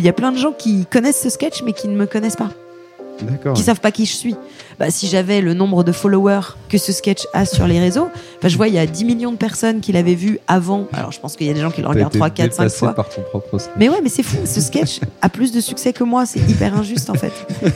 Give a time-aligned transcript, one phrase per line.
[0.00, 2.36] Il y a plein de gens qui connaissent ce sketch mais qui ne me connaissent
[2.36, 2.48] pas.
[3.20, 3.52] D'accord.
[3.52, 4.34] qui savent pas qui je suis.
[4.78, 8.48] Bah, si j'avais le nombre de followers que ce sketch a sur les réseaux, enfin,
[8.48, 10.86] je vois, il y a 10 millions de personnes qui l'avaient vu avant.
[10.94, 12.62] Alors, je pense qu'il y a des gens qui le regardent été 3, 4, 5
[12.62, 12.94] dépassé fois.
[12.94, 13.74] par ton propre sketch.
[13.76, 14.38] Mais ouais, mais c'est fou.
[14.46, 16.24] Ce sketch a plus de succès que moi.
[16.24, 17.32] C'est hyper injuste, en fait.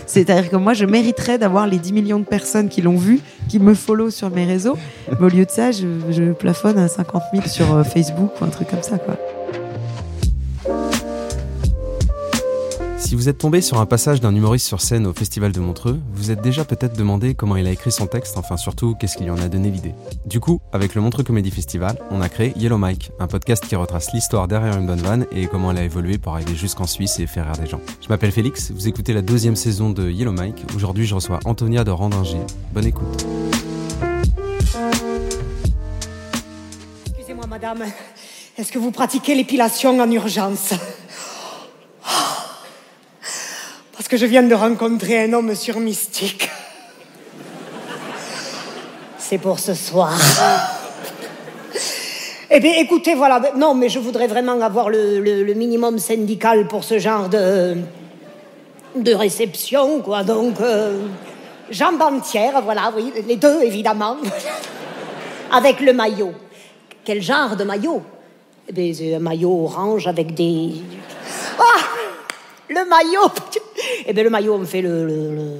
[0.06, 3.58] C'est-à-dire que moi, je mériterais d'avoir les 10 millions de personnes qui l'ont vu, qui
[3.58, 4.78] me follow sur mes réseaux.
[5.20, 8.44] Mais au lieu de ça, je, je plafonne à 50 000 sur euh, Facebook ou
[8.46, 9.18] un truc comme ça, quoi.
[13.04, 16.00] Si vous êtes tombé sur un passage d'un humoriste sur scène au Festival de Montreux,
[16.14, 19.24] vous êtes déjà peut-être demandé comment il a écrit son texte, enfin surtout qu'est-ce qui
[19.24, 19.94] lui en a donné l'idée.
[20.24, 23.76] Du coup, avec le Montreux Comedy Festival, on a créé Yellow Mike, un podcast qui
[23.76, 27.20] retrace l'histoire derrière une bonne vanne et comment elle a évolué pour arriver jusqu'en Suisse
[27.20, 27.80] et faire rire des gens.
[28.00, 30.64] Je m'appelle Félix, vous écoutez la deuxième saison de Yellow Mike.
[30.74, 32.40] Aujourd'hui, je reçois Antonia de Randinger.
[32.72, 33.26] Bonne écoute.
[37.08, 37.84] Excusez-moi, madame.
[38.56, 40.72] Est-ce que vous pratiquez l'épilation en urgence?
[44.04, 46.50] Parce que je viens de rencontrer un homme sur Mystique.
[49.16, 50.14] C'est pour ce soir.
[52.50, 53.40] Eh bien, écoutez, voilà.
[53.56, 57.78] Non, mais je voudrais vraiment avoir le, minimum syndical pour ce genre de,
[58.94, 60.22] de réception, quoi.
[60.22, 61.06] Donc, euh,
[61.70, 64.18] jambes entières, voilà, oui, les deux, évidemment.
[65.50, 66.34] avec le maillot.
[67.06, 68.02] Quel genre de maillot?
[68.68, 70.74] Eh bien, un maillot orange avec des...
[71.58, 71.80] Ah
[72.68, 73.30] Le maillot
[74.06, 75.06] Eh bien, le maillot, on me fait le...
[75.06, 75.50] le- le-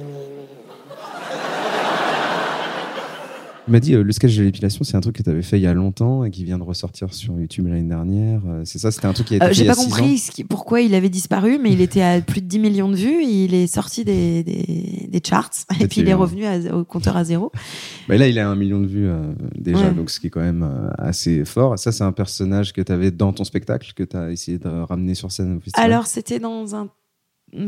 [3.67, 5.57] Il m'a dit, euh, le sketch de l'épilation, c'est un truc que tu avais fait
[5.57, 8.41] il y a longtemps et qui vient de ressortir sur YouTube l'année dernière.
[8.47, 10.17] Euh, C'est ça, c'était un truc qui a été Euh, fait J'ai pas compris ans.
[10.17, 12.95] ce qui- pourquoi il avait disparu, mais il était à plus de 10 millions de
[12.95, 13.23] vues.
[13.23, 17.17] Il est sorti des, des, des charts et puis il est revenu à- au compteur
[17.17, 17.51] à zéro.
[18.07, 19.93] Bah, là, il a un million de vues euh, déjà, Ouais.
[19.95, 21.79] donc ce qui est quand même euh, assez fort.
[21.79, 24.69] Ça, c'est un personnage que tu avais dans ton spectacle, que tu as essayé de
[24.69, 25.91] ramener sur scène au festival?
[25.91, 26.87] Alors, c'était dans un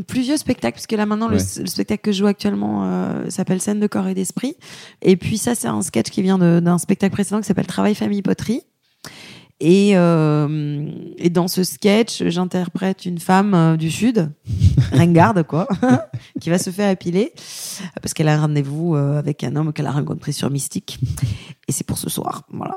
[0.06, 1.42] plus vieux spectacle, puisque là maintenant, le, Ouais.
[1.60, 4.56] le spectacle que je joue actuellement euh, s'appelle Scène de corps et d'esprit.
[5.02, 8.22] Et puis ça, c'est un sketch qui vient d'un spectacle précédent qui s'appelle Travail, famille,
[8.22, 8.62] poterie.
[9.60, 14.30] Et, euh, et dans ce sketch, j'interprète une femme euh, du Sud,
[14.92, 15.66] ringarde quoi,
[16.40, 17.32] qui va se faire épiler
[18.00, 21.00] parce qu'elle a un rendez-vous avec un homme qu'elle a rencontré sur Mystique.
[21.66, 22.76] Et c'est pour ce soir, voilà.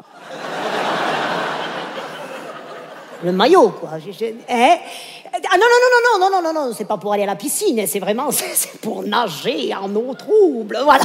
[3.24, 3.92] Le maillot, quoi.
[4.04, 4.78] J'ai- j'ai- hein?
[5.34, 7.36] Ah non, non, non, non, non, non, non, non, c'est pas pour aller à la
[7.36, 11.04] piscine, c'est vraiment, c'est pour nager en eau trouble, voilà.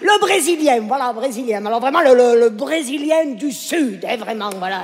[0.00, 1.64] Le brésilien, voilà, brésilien.
[1.64, 4.78] Alors vraiment, le, le- brésilien du sud, hein, vraiment, voilà.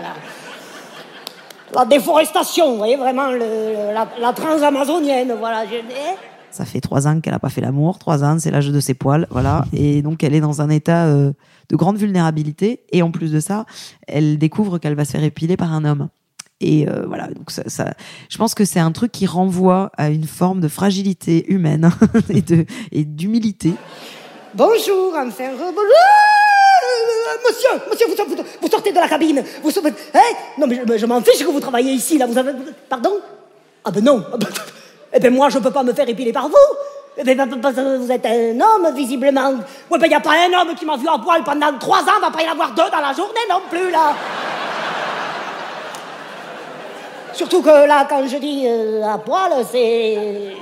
[1.73, 5.65] La, déforestation, vous voyez, vraiment, la, la transamazonienne, voilà.
[5.67, 6.15] Je- hein?
[6.51, 7.99] Ça fait trois ans qu'elle n'a pas fait l'amour.
[7.99, 9.65] Trois ans, c'est l'âge de ses poils, voilà.
[9.73, 11.33] Et donc, elle est dans un état euh,
[11.69, 12.81] de grande vulnérabilité.
[12.91, 13.65] Et en plus de ça,
[14.07, 16.09] elle découvre qu'elle va se faire épiler par un homme.
[16.61, 17.95] Et euh, voilà, donc ça,
[18.29, 21.91] je pense que c'est un truc qui renvoie à une forme de fragilité humaine
[22.93, 23.75] et d'humilité.
[24.55, 25.75] Bonjour, enfin, bonjour.
[27.47, 28.07] Monsieur, monsieur,
[28.61, 29.45] vous sortez de la cabine.
[29.63, 30.19] Vous sortez- hein?
[30.59, 32.27] Non, mais je, je m'en fiche que vous travaillez ici, là.
[32.27, 32.53] Vous avez...
[32.89, 33.11] Pardon?
[33.85, 34.25] Ah ben non.
[35.13, 36.55] Eh ben moi, je peux pas me faire épiler par vous.
[37.21, 39.55] Eh que vous êtes un homme, visiblement.
[39.91, 42.21] Ouais, ben, y a pas un homme qui m'a vu à poil pendant trois ans,
[42.21, 44.15] va pas y en avoir deux dans la journée non plus, là.
[47.33, 50.55] Surtout que là, quand je dis euh, à poil, c'est...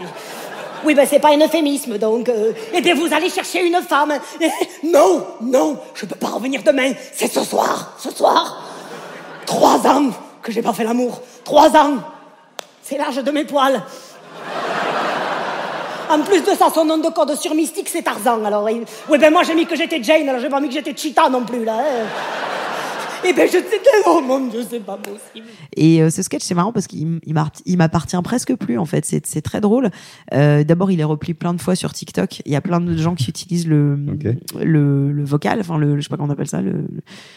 [0.85, 2.29] Oui, ben c'est pas un euphémisme, donc...
[2.29, 4.15] euh, eh bien, vous allez chercher une femme.
[4.41, 4.51] Eh,
[4.87, 6.93] non, non, je peux pas revenir demain.
[7.13, 8.63] C'est ce soir, ce soir.
[9.45, 10.11] Trois ans
[10.43, 11.21] que j'ai pas fait l'amour.
[11.45, 11.97] Trois ans.
[12.83, 13.83] C'est l'âge de mes poils.
[16.09, 18.45] En plus de ça, son nom de code sur Mystique, c'est Tarzan.
[18.45, 20.95] Alors, oui, ben moi j'ai mis que j'étais Jane, alors j'ai pas mis que j'étais
[20.97, 21.75] Cheetah non plus, là.
[21.79, 22.07] hein.
[23.29, 25.47] Eh ben, je sais oh mon Dieu, c'est pas possible.
[25.77, 27.21] Et euh, ce sketch, c'est marrant parce qu'il
[27.67, 29.05] il m'appartient presque plus, en fait.
[29.05, 29.91] C'est c'est très drôle.
[30.35, 32.43] Euh, D'abord, il est repris plein de fois sur TikTok.
[32.47, 33.97] Il y a plein de gens qui utilisent le,
[34.63, 36.73] le, le vocal, enfin, le, je sais pas comment on appelle ça, le,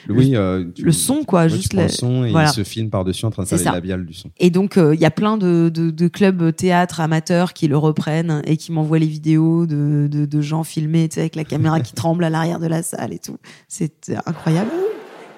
[0.08, 2.50] le- Oui, euh, tu- le son, quoi, ouais, juste le son et voilà.
[2.50, 4.30] il se filme par-dessus en train de faire les labiales du son.
[4.40, 7.78] Et donc, euh, il y a plein de, de, de clubs théâtre amateurs qui le
[7.78, 11.80] reprennent et qui m'envoient les vidéos de, de, de gens filmés, sais, avec la caméra
[11.80, 13.38] qui tremble à l'arrière de la salle et tout.
[13.68, 14.70] C'est incroyable.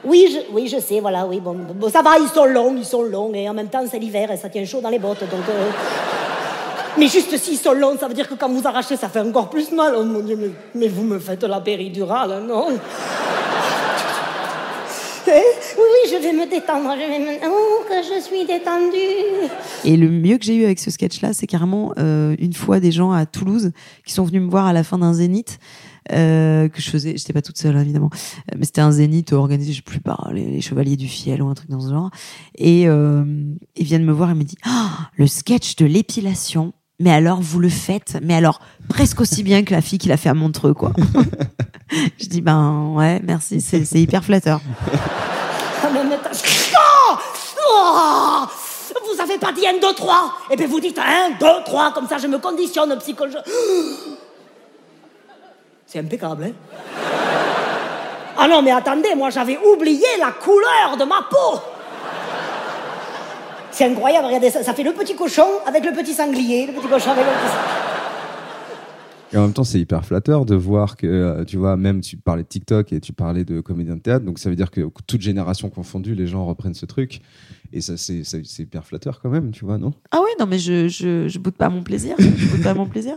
[0.03, 2.85] Oui, je, oui, je sais, voilà, oui, bon, bon, ça va, ils sont longs, ils
[2.85, 5.19] sont longs, et en même temps, c'est l'hiver et ça tient chaud dans les bottes,
[5.21, 5.47] donc...
[5.49, 5.69] euh,
[6.97, 9.49] Mais juste s'ils sont longs, ça veut dire que quand vous arrachez, ça fait encore
[9.49, 9.93] plus mal.
[9.97, 12.67] Oh mon Dieu, mais, mais vous me faites la péridurale, hein, non
[15.31, 17.39] Oui, je vais me détendre, je vais me...
[17.47, 19.49] Oh, que je suis détendue
[19.85, 22.91] Et le mieux que j'ai eu avec ce sketch-là, c'est carrément euh, une fois des
[22.91, 23.71] gens à Toulouse
[24.05, 25.59] qui sont venus me voir à la fin d'un zénith.
[26.11, 28.09] euh, que je faisais, j'étais pas toute seule évidemment,
[28.51, 31.47] Euh, mais c'était un zénith organisé, je sais plus par les, Chevaliers du Fiel ou
[31.47, 32.09] un truc dans ce genre.
[32.57, 33.23] Et euh,
[33.75, 36.73] ils viennent me voir et me disent ah le sketch de l'épilation.
[37.01, 40.17] Mais alors vous le faites, mais alors presque aussi bien que la fille qui l'a
[40.17, 40.91] fait à Montreux quoi.
[42.19, 44.61] je dis ben ouais merci, c'est hyper flatteur.
[46.31, 47.15] Je- Oh
[47.73, 48.45] Oh
[49.13, 52.07] Vous avez pas dit un, deux, trois Eh bien, vous dites un, deux, trois, comme
[52.07, 53.43] ça je me conditionne psychologiquement.
[55.85, 56.51] C'est impeccable, hein
[58.37, 61.59] Ah non, mais attendez, moi j'avais oublié la couleur de ma peau
[63.71, 66.87] C'est incroyable, regardez, ça, ça fait le petit cochon avec le petit sanglier, le petit
[66.87, 67.55] cochon avec le petit...
[69.33, 72.17] Et en même temps, c'est hyper flatteur de voir que, euh, tu vois, même tu
[72.17, 74.81] parlais de TikTok et tu parlais de comédien de théâtre, donc ça veut dire que
[75.07, 77.21] toute génération confondue, les gens reprennent ce truc.
[77.71, 79.93] Et ça, c'est c'est- c'est hyper flatteur quand même, tu vois, non?
[80.11, 82.15] Ah oui, non, mais je, je, je boude pas mon plaisir.
[82.19, 83.15] Je boude pas mon plaisir.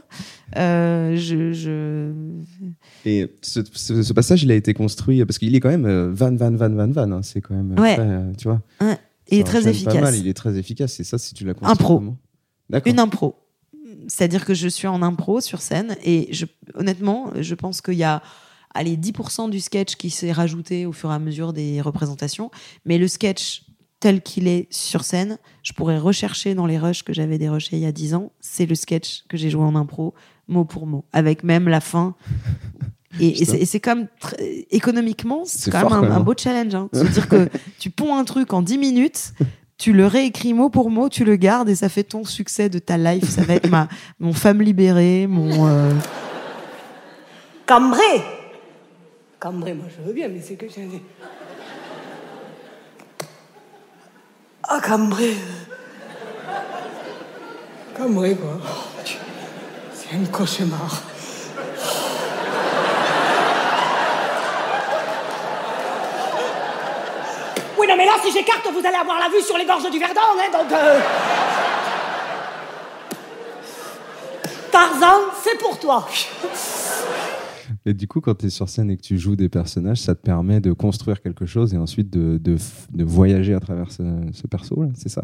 [0.57, 2.13] Euh, je, je...
[3.05, 6.13] Et ce, ce- ce passage, il a été construit parce qu'il est quand même euh,
[6.13, 7.11] van, van, van, van, van.
[7.11, 7.23] hein.
[7.23, 7.97] C'est quand même, euh, Ouais.
[7.97, 8.61] très, euh, tu vois.
[8.81, 8.97] Ouais.
[9.31, 9.95] Il est très efficace.
[9.95, 11.01] Pas mal, il est très efficace.
[11.01, 11.73] Et ça, si tu l'as construit.
[11.73, 12.03] Impro.
[12.87, 13.37] Une impro.
[14.09, 18.05] C'est-à-dire que je suis en impro sur scène et je, honnêtement, je pense qu'il y
[18.05, 18.23] a
[18.75, 22.51] allez, 10% du sketch qui s'est rajouté au fur et à mesure des représentations.
[22.85, 23.63] Mais le sketch
[24.01, 27.83] tel qu'il est sur scène, je pourrais rechercher dans les rushs que j'avais dérushés il
[27.83, 28.33] y a 10 ans.
[28.41, 30.13] C'est le sketch que j'ai joué en impro,
[30.47, 32.15] mot pour mot, avec même la fin.
[33.21, 34.07] Et, et c'est comme
[34.71, 36.21] économiquement, c'est quand, même un, quand même, un hein.
[36.21, 36.75] beau challenge.
[36.75, 36.89] Hein.
[36.93, 39.33] Se dire que tu ponds un truc en 10 minutes,
[39.79, 42.79] tu le réécris mot pour mot, tu le gardes et ça fait ton succès de
[42.79, 43.29] ta life.
[43.29, 43.89] Ça va être ma,
[44.19, 45.69] mon femme libérée, mon.
[45.69, 45.93] euh,
[47.67, 48.01] Cambré
[49.39, 50.89] Cambré, moi je veux bien, mais c'est que j'ai...
[54.67, 55.35] Ah, cambré.
[57.95, 58.59] Cambré, quoi.
[58.63, 59.11] Oh.
[59.93, 61.03] C'est un cauchemar.
[67.89, 70.21] Non, mais là, si j'écarte, vous allez avoir la vue sur les gorges du Verdon,
[70.39, 70.73] hein, donc...
[70.73, 71.01] euh.
[74.73, 76.09] Tarzan, c'est pour toi.
[77.87, 80.15] Et du coup, quand tu es sur scène et que tu joues des personnages, ça
[80.15, 82.57] te permet de construire quelque chose et ensuite de, de,
[82.95, 84.03] de voyager à travers ce,
[84.33, 85.23] ce perso-là, c'est ça?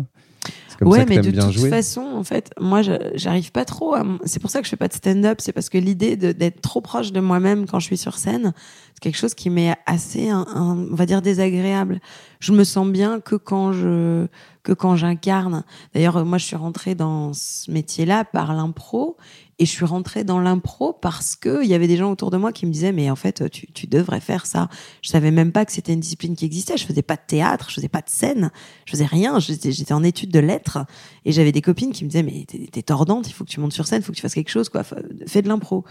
[0.69, 2.81] C'est comme ouais, ça que mais de bien toute jouer façon, en fait, moi,
[3.15, 3.95] j'arrive pas trop.
[3.95, 5.39] à C'est pour ça que je fais pas de stand-up.
[5.41, 8.53] C'est parce que l'idée d'être trop proche de moi-même quand je suis sur scène,
[8.95, 12.01] c'est quelque chose qui m'est assez, un- un- on va dire, désagréable.
[12.41, 14.27] Je me sens bien que quand je
[14.63, 15.65] que quand j'incarne.
[15.95, 19.17] D'ailleurs, euh, moi, je suis rentrée dans ce métier-là par l'impro.
[19.63, 22.39] Et je suis rentrée dans l'impro parce que il y avait des gens autour de
[22.39, 24.71] moi qui me disaient mais en fait tu, tu devrais faire ça.
[25.03, 26.79] Je savais même pas que c'était une discipline qui existait.
[26.79, 28.51] Je faisais pas de théâtre, je faisais pas de scène,
[28.87, 29.39] je faisais rien.
[29.39, 30.79] J'étais en études de lettres
[31.27, 33.75] et j'avais des copines qui me disaient mais t'es tordante, il faut que tu montes
[33.75, 34.83] sur scène, il faut que tu fasses quelque chose quoi.
[34.83, 34.97] Fa-
[35.27, 35.85] Fais de l'impro.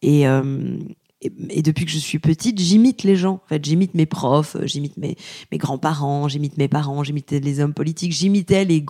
[0.00, 0.78] Et, euh,
[1.22, 3.40] et et depuis que je suis petite, j'imite les gens.
[3.44, 5.16] En fait, j'imite mes profs, euh, j'imite mes,
[5.50, 8.84] mes grands-parents, j'imite mes parents, j'imitais les hommes politiques, j'imitais les,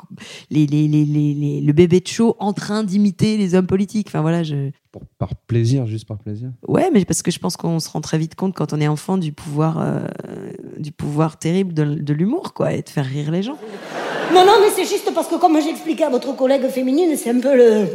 [0.50, 4.08] les, les, les, les, les- le bébé de show en train d'imiter les hommes politiques.
[4.08, 7.56] Enfin voilà, je, Pour- Par plaisir, juste par plaisir Ouais, mais parce que je pense
[7.56, 10.00] qu'on se rend très vite compte quand on est enfant du pouvoir, euh,
[10.78, 13.56] du pouvoir terrible de, de l'humour, quoi, et de faire rire les gens.
[14.34, 17.40] Non, non, mais c'est juste parce que, comme j'expliquais à votre collègue féminine, c'est un
[17.40, 17.86] peu le.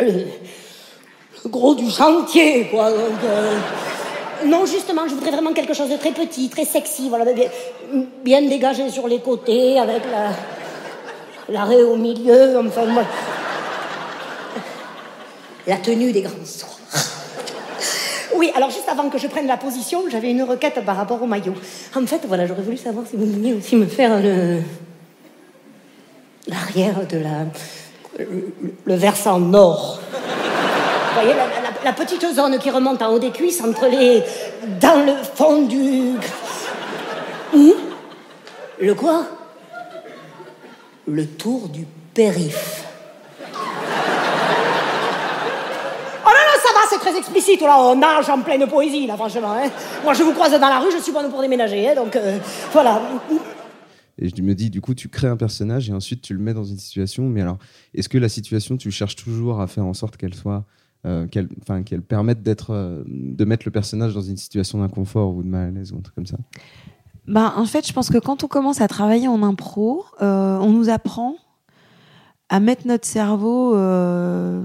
[0.00, 0.24] le.
[1.46, 2.86] Gros du chantier, quoi.
[2.86, 3.56] euh,
[4.46, 7.24] Non, justement, je voudrais vraiment quelque chose de très petit, très sexy, voilà,
[8.24, 10.30] bien, dégagé sur les côtés, avec la.
[11.52, 13.04] l'arrêt au milieu, enfin, moi.
[15.66, 16.78] La tenue des grands soirs.
[18.36, 21.26] Oui, alors juste avant que je prenne la position, j'avais une requête par rapport au
[21.26, 21.54] maillot.
[21.96, 24.60] En fait, voilà, j'aurais voulu savoir si vous pouviez aussi me faire le
[26.46, 28.24] l'arrière de la
[28.84, 30.00] le versant nord.
[31.08, 31.34] Vous voyez
[31.84, 34.22] la, petite zone qui remonte en haut des cuisses entre les
[34.80, 36.12] dans le fond du
[37.54, 37.70] Hmm
[38.80, 39.24] Le quoi?
[41.06, 42.84] Le tour du périph'.
[46.24, 47.60] Oh non, non, ça va, c'est très explicite.
[47.62, 49.52] Là, on nage en pleine poésie, là, franchement.
[49.52, 49.70] hein.
[50.04, 51.88] Moi, je vous croise dans la rue, je suis bonne pour déménager.
[51.88, 52.38] hein, donc, euh,
[52.72, 53.00] voilà.
[54.20, 56.52] Et je me dis, du coup, tu crées un personnage et ensuite tu le mets
[56.54, 57.22] dans une situation.
[57.24, 57.56] Mais alors,
[57.94, 60.64] est-ce que la situation, tu cherches toujours à faire en sorte qu'elle soit,
[61.04, 65.42] qu'elle, enfin, qu'elle permette d'être, euh, de mettre le personnage dans une situation d'inconfort ou
[65.42, 66.38] de mal à l'aise ou un truc comme ça
[67.26, 70.72] Bah, en fait, je pense que quand on commence à travailler en impro, euh, on
[70.72, 71.36] nous apprend
[72.48, 74.62] à mettre notre cerveau euh,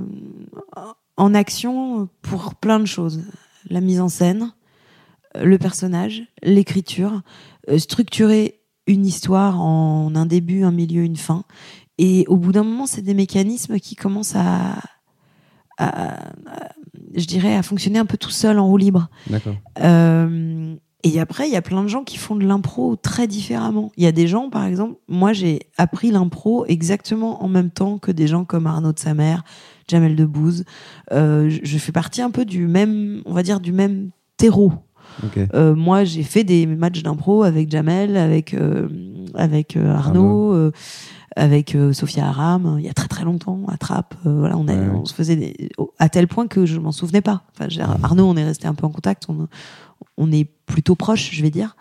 [1.17, 3.21] en action pour plein de choses.
[3.69, 4.53] La mise en scène,
[5.37, 7.21] euh, le personnage, l'écriture,
[7.69, 11.43] euh, structurer une histoire en un début, un milieu, une fin.
[11.97, 14.75] Et au bout d'un moment, c'est des mécanismes qui commencent à,
[15.77, 16.31] à-
[17.15, 19.09] je dirais, à fonctionner un peu tout seul en roue libre.
[19.29, 19.55] D'accord.
[19.81, 23.91] Euh, et après, il y a plein de gens qui font de l'impro très différemment.
[23.97, 27.97] Il y a des gens, par exemple, moi j'ai appris l'impro exactement en même temps
[27.97, 29.35] que des gens comme Arnaud de Samer,
[29.89, 30.63] Jamel Debbouze.
[31.11, 34.71] Euh, je- fais partie un peu du même, on va dire, du même terreau.
[35.53, 38.55] Euh, moi, j'ai fait des matchs d'impro avec Jamel, avec
[39.35, 40.71] avec euh, Arnaud, Arnaud.
[41.37, 44.15] Euh, avec euh, Sophia Aram, il y a très très longtemps, à Trappes.
[44.25, 44.89] euh, voilà, on, a, Ouais, ouais.
[44.95, 47.43] on se faisait des, à tel point que je m'en souvenais pas.
[47.53, 49.47] Enfin, dire, Arnaud, on est resté un peu en contact, on,
[50.17, 51.75] on est plutôt proches, je vais dire.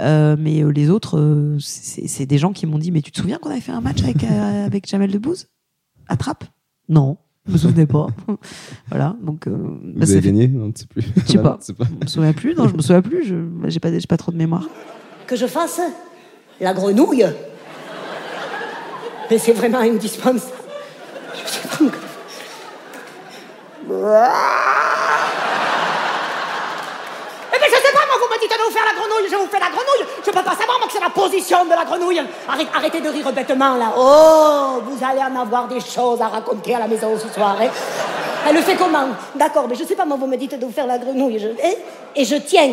[0.00, 3.20] Euh, mais euh, les autres, euh, c'est des gens qui m'ont dit Mais tu te
[3.20, 5.46] souviens qu'on avait fait un match avec, euh, avec Jamel Debbouze?
[6.08, 6.44] À Trappes?
[6.88, 8.08] Non, je me souvenais pas.
[8.90, 9.46] voilà, donc.
[9.46, 10.48] euh, bah, Vous ça avez gagné?
[10.48, 11.02] Non, tu sais plus.
[11.26, 11.58] Je sais pas.
[11.78, 11.84] pas.
[12.00, 13.36] je me souviens plus, non, je me souviens plus, je
[13.68, 14.68] j'ai pas, j'ai pas trop de mémoire.
[15.28, 15.80] Que je fasse?
[16.60, 17.24] La grenouille?
[19.30, 20.52] Mais c'est vraiment indispensable.
[21.34, 21.84] Je sais pas.
[27.54, 29.36] Eh bien, je sais pas, moi, vous me dites de vous faire la grenouille, je
[29.36, 30.06] vous fais la grenouille.
[30.24, 32.20] Je peux pas savoir, moi, que c'est la position de la grenouille.
[32.48, 33.92] Arrête- arrêtez de rire bêtement, là.
[33.96, 37.68] Oh, vous allez en avoir des choses à raconter à la maison ce soir, hein.
[38.46, 39.08] Elle le fait comment?
[39.34, 41.42] D'accord, mais je sais pas, moi, vous me dites de vous faire la grenouille.
[41.62, 41.70] hein
[42.16, 42.72] Et je tiens.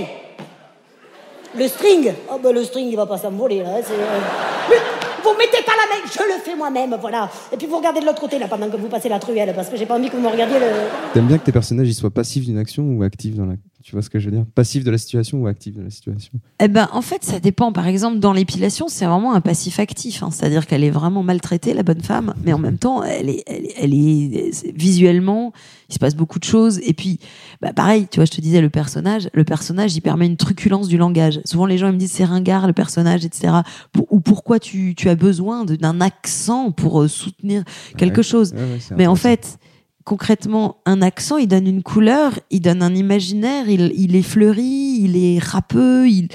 [1.54, 3.70] Le string Oh, ben le string, il va pas s'envoler, là.
[3.78, 4.78] hein, c'est, euh,
[5.24, 7.30] vous mettez pas la main, je le fais moi-même, voilà.
[7.52, 9.70] Et puis vous regardez de l'autre côté, là, pendant que vous passez la truelle, parce
[9.70, 10.66] que j'ai pas envie que vous me regardiez le...
[11.14, 13.54] T'aimes bien que tes personnages ils soient passifs d'une action ou actifs dans la.
[13.84, 14.46] Tu vois ce que je veux dire?
[14.54, 16.32] Passif de la situation ou actif de la situation?
[16.62, 17.72] Eh ben, en fait, ça dépend.
[17.74, 20.22] Par exemple, dans l'épilation, c'est vraiment un passif actif.
[20.24, 20.30] hein.
[20.32, 23.66] C'est-à-dire qu'elle est vraiment maltraitée, la bonne femme, mais en même temps, elle est, elle,
[23.66, 25.52] est- elle est c'est- visuellement,
[25.90, 26.80] il se passe beaucoup de choses.
[26.84, 27.20] Et puis,
[27.62, 30.88] bah, pareil, tu vois, je te disais le personnage, le personnage, il permet une truculence
[30.88, 31.40] du langage.
[31.46, 33.54] Souvent, les gens ils me disent c'est ringard le personnage, etc.
[33.92, 37.64] Pour- ou pourquoi tu, tu as besoin d'un accent pour euh, soutenir
[37.98, 38.24] quelque Ouais.
[38.24, 38.54] chose?
[38.54, 39.58] Ouais, ouais, c'est Mais en fait,
[40.04, 45.00] concrètement, un accent, il donne une couleur, il donne un imaginaire, il, il est fleuri,
[45.02, 46.28] il est râpeux, il.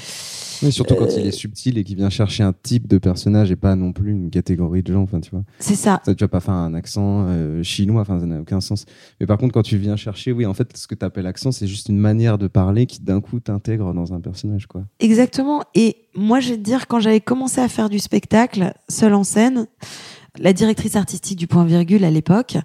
[0.62, 3.50] Oui, surtout quand Euh, il est subtil et qu'il vient chercher un type de personnage
[3.50, 5.02] et pas non plus une catégorie de gens.
[5.02, 5.42] Enfin, tu vois.
[5.58, 6.00] C'est ça.
[6.02, 8.86] Ça, tu vas pas faire un accent euh, chinois, enfin, ça n'a aucun sens.
[9.20, 11.52] Mais par contre, quand tu viens chercher, oui, en fait, ce que tu appelles accent,
[11.52, 14.84] c'est juste une manière de parler qui d'un coup t'intègre dans un personnage, quoi.
[14.98, 15.62] Exactement.
[15.74, 19.24] Et moi, je vais te dire, quand j'avais commencé à faire du spectacle, seule en
[19.24, 19.66] scène,
[20.38, 22.56] la directrice artistique du Point Virgule à l'époque,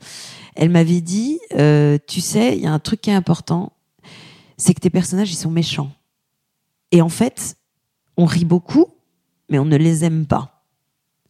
[0.55, 3.71] elle m'avait dit, euh, tu sais, il y a un truc qui est important,
[4.57, 5.91] c'est que tes personnages, ils sont méchants.
[6.91, 7.55] Et en fait,
[8.17, 8.87] on rit beaucoup,
[9.49, 10.65] mais on ne les aime pas.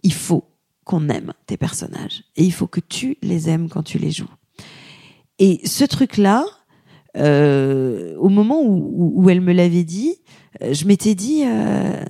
[0.03, 0.43] Il faut
[0.83, 2.23] qu'on aime tes personnages.
[2.35, 4.31] Et il faut que tu les aimes quand tu les joues.
[5.37, 6.45] Et ce truc-là,
[7.17, 10.15] euh, au moment où, elle me l'avait dit,
[10.61, 11.43] euh, je m'étais dit,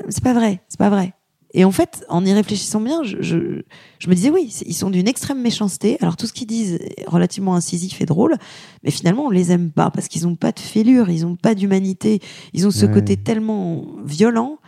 [0.09, 1.13] c'est pas vrai, c'est pas vrai.
[1.53, 3.61] Et en fait, en y réfléchissant bien, je, je,
[3.99, 5.97] je me disais, oui, ils sont d'une extrême méchanceté.
[6.01, 8.37] Alors tout ce qu'ils disent est relativement incisif et drôle,
[8.83, 11.53] mais finalement, on les aime pas parce qu'ils ont pas de fêlure, ils ont pas
[11.53, 12.21] d'humanité,
[12.53, 12.93] ils ont ce Ouais.
[12.93, 14.59] côté tellement violent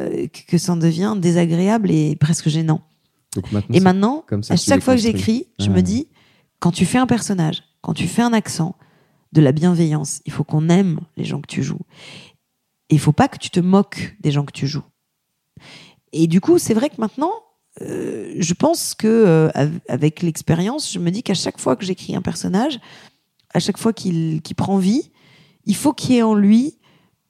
[0.00, 2.80] euh, que ça en devient désagréable et presque gênant.
[3.34, 5.76] Donc maintenant, Et maintenant, comme ça à chaque fois que j'écris, je Ouais.
[5.76, 6.08] me dis,
[6.58, 8.76] quand tu fais un personnage, quand tu fais un accent,
[9.32, 11.78] de la bienveillance, il faut qu'on aime les gens que tu joues.
[12.88, 14.82] Et il faut pas que tu te moques des gens que tu joues.
[16.12, 17.32] Et du coup, c'est vrai que maintenant,
[17.82, 21.84] euh, je pense que euh, av- avec l'expérience, je me dis qu'à chaque fois que
[21.84, 22.80] j'écris un personnage,
[23.54, 25.10] à chaque fois qu'il qu'il prend vie,
[25.66, 26.76] il faut qu'il y ait en lui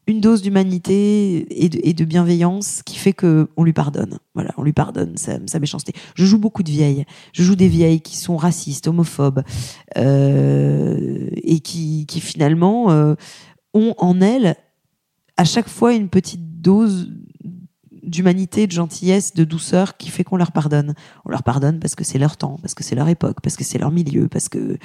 [0.06, 4.18] une dose d'humanité et de, bienveillance qui fait que on lui pardonne.
[4.34, 5.92] Voilà, on lui pardonne sa, sa méchanceté.
[6.16, 7.04] Je joue beaucoup de vieilles.
[7.32, 9.44] Je joue des vieilles qui sont racistes, homophobes,
[9.98, 13.14] euh, et qui, finalement
[13.72, 14.56] ont en elles
[15.36, 17.08] à chaque fois une petite dose
[18.10, 20.94] d'humanité, de gentillesse, de douceur qui fait qu'on leur pardonne.
[21.24, 23.64] On leur pardonne parce que c'est leur temps, parce que c'est leur époque, parce que
[23.64, 24.76] c'est leur milieu, parce que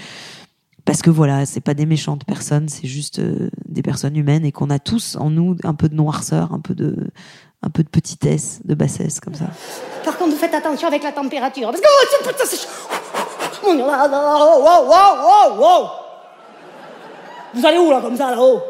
[0.86, 4.52] parce que voilà, c'est pas des méchantes personnes, c'est juste euh, des personnes humaines et
[4.52, 6.96] qu'on a tous en nous un peu de noirceur, un peu de
[7.64, 9.50] un peu de petitesse, de bassesse, comme ça.
[10.04, 11.72] Par contre, faites attention avec la température.
[11.72, 12.70] Parce que oh, putain, c'est chaud.
[15.60, 15.88] Oh.
[17.56, 18.62] Vous allez où là, comme ça, là-haut?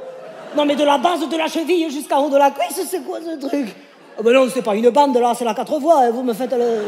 [0.55, 3.19] Non, mais de la base de la cheville jusqu'en haut de la cuisse, c'est quoi
[3.19, 3.75] ce truc?
[4.17, 6.05] Ah ben non, c'est pas une bande là, c'est la quatre voies.
[6.05, 6.83] hein, Vous me faites le.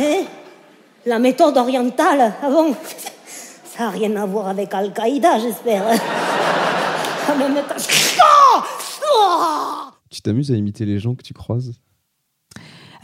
[0.00, 0.22] Hein?
[1.06, 2.74] La méthode orientale Ah bon?
[3.76, 5.84] Ça n'a rien à voir avec Al-Qaïda, j'espère.
[7.28, 7.44] Ah, mais
[8.20, 8.64] Ah
[9.06, 11.72] Ah Tu t'amuses à imiter les gens que tu croises?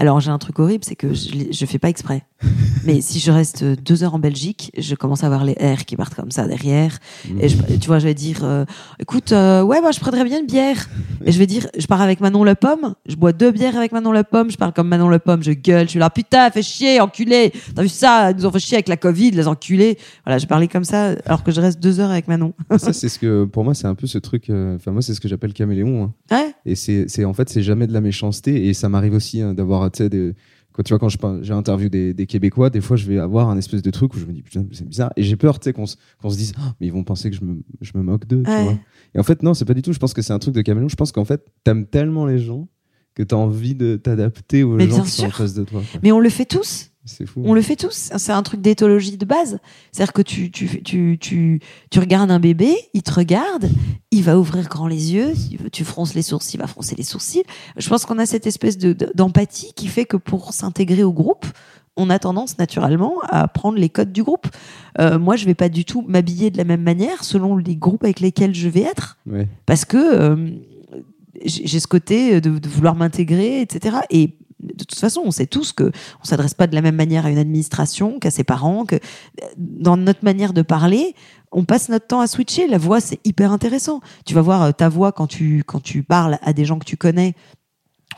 [0.01, 2.23] Alors j'ai un truc horrible, c'est que je, je fais pas exprès.
[2.85, 5.97] Mais si je reste deux heures en Belgique, je commence à avoir les R qui
[5.97, 6.97] partent comme ça derrière.
[7.41, 8.65] Et je, tu vois, je vais dire, euh,
[9.01, 10.89] écoute, euh, ouais, moi je prendrais bien une bière.
[11.25, 13.91] Et je vais dire, je pars avec Manon Le Pomme, je bois deux bières avec
[13.91, 16.49] Manon Le Pomme, je parle comme Manon Le Pomme, je gueule, je suis là, putain,
[16.51, 17.53] fais chier, enculé.
[17.75, 19.99] T'as vu ça Ils nous ont fait chier avec la Covid, les enculés.
[20.25, 22.53] Voilà, je parlais comme ça alors que je reste deux heures avec Manon.
[22.79, 24.49] Ça, c'est ce que, pour moi, c'est un peu ce truc.
[24.49, 26.05] euh, Enfin, moi, c'est ce que j'appelle caméléon.
[26.05, 26.37] hein.
[26.37, 26.55] Ouais.
[26.65, 28.69] Et c'est, c'est en fait, c'est jamais de la méchanceté.
[28.69, 30.35] Et ça m'arrive aussi hein, d'avoir, tu sais, des-
[30.73, 33.57] quand tu vois, quand j'ai interview des, des Québécois, des fois, je vais avoir un
[33.59, 35.13] espèce de truc où je me dis, putain, c'est bizarre.
[35.17, 37.31] Et j'ai peur, tu sais, qu'on, se- qu'on se dise, Ah, mais ils vont penser
[37.31, 38.63] que je me, je me moque d'eux, tu Ouais.
[38.63, 38.79] vois.
[39.15, 39.93] Et en fait, non, c'est pas du tout.
[39.93, 40.89] Je pense que c'est un truc de caméléon.
[40.89, 42.69] Je pense qu'en fait, t'aimes tellement les gens
[43.15, 45.83] que t'as envie de t'adapter aux Mais gens qui sont en face de toi.
[45.91, 46.01] quoi.
[46.05, 46.91] Mais on le fait tous.
[47.09, 47.43] C'est fou.
[47.45, 48.11] On le fait tous.
[48.17, 49.59] C'est un truc d'éthologie de base.
[49.91, 51.61] C'est-à-dire que tu, tu, tu, tu,
[51.91, 53.69] tu regardes un bébé, il te regarde,
[54.11, 55.33] il va ouvrir grand les yeux,
[55.73, 57.45] tu fronces les sourcils, il va froncer les sourcils.
[57.77, 61.13] Je pense qu'on a cette espèce de- de- d'empathie qui fait que pour s'intégrer au
[61.13, 61.47] groupe,
[61.97, 64.47] on a tendance naturellement à prendre les codes du groupe.
[65.01, 68.05] Euh, moi, je vais pas du tout m'habiller de la même manière selon les groupes
[68.05, 69.49] avec lesquels je vais être Ouais.
[69.67, 70.51] parce que euh,
[71.45, 73.97] j'ai j'ai ce côté de, de vouloir m'intégrer, etc.
[74.11, 77.27] Et de toute façon, on sait tous que on s'adresse pas de la même manière
[77.27, 78.97] à une administration qu'à ses parents, que
[79.57, 81.15] dans notre manière de parler,
[81.53, 82.67] on passe notre temps à switcher.
[82.67, 84.01] La voix, c'est hyper intéressant.
[84.27, 86.85] Tu vas voir euh, ta voix quand tu quand tu parles à des gens que
[86.85, 87.35] tu connais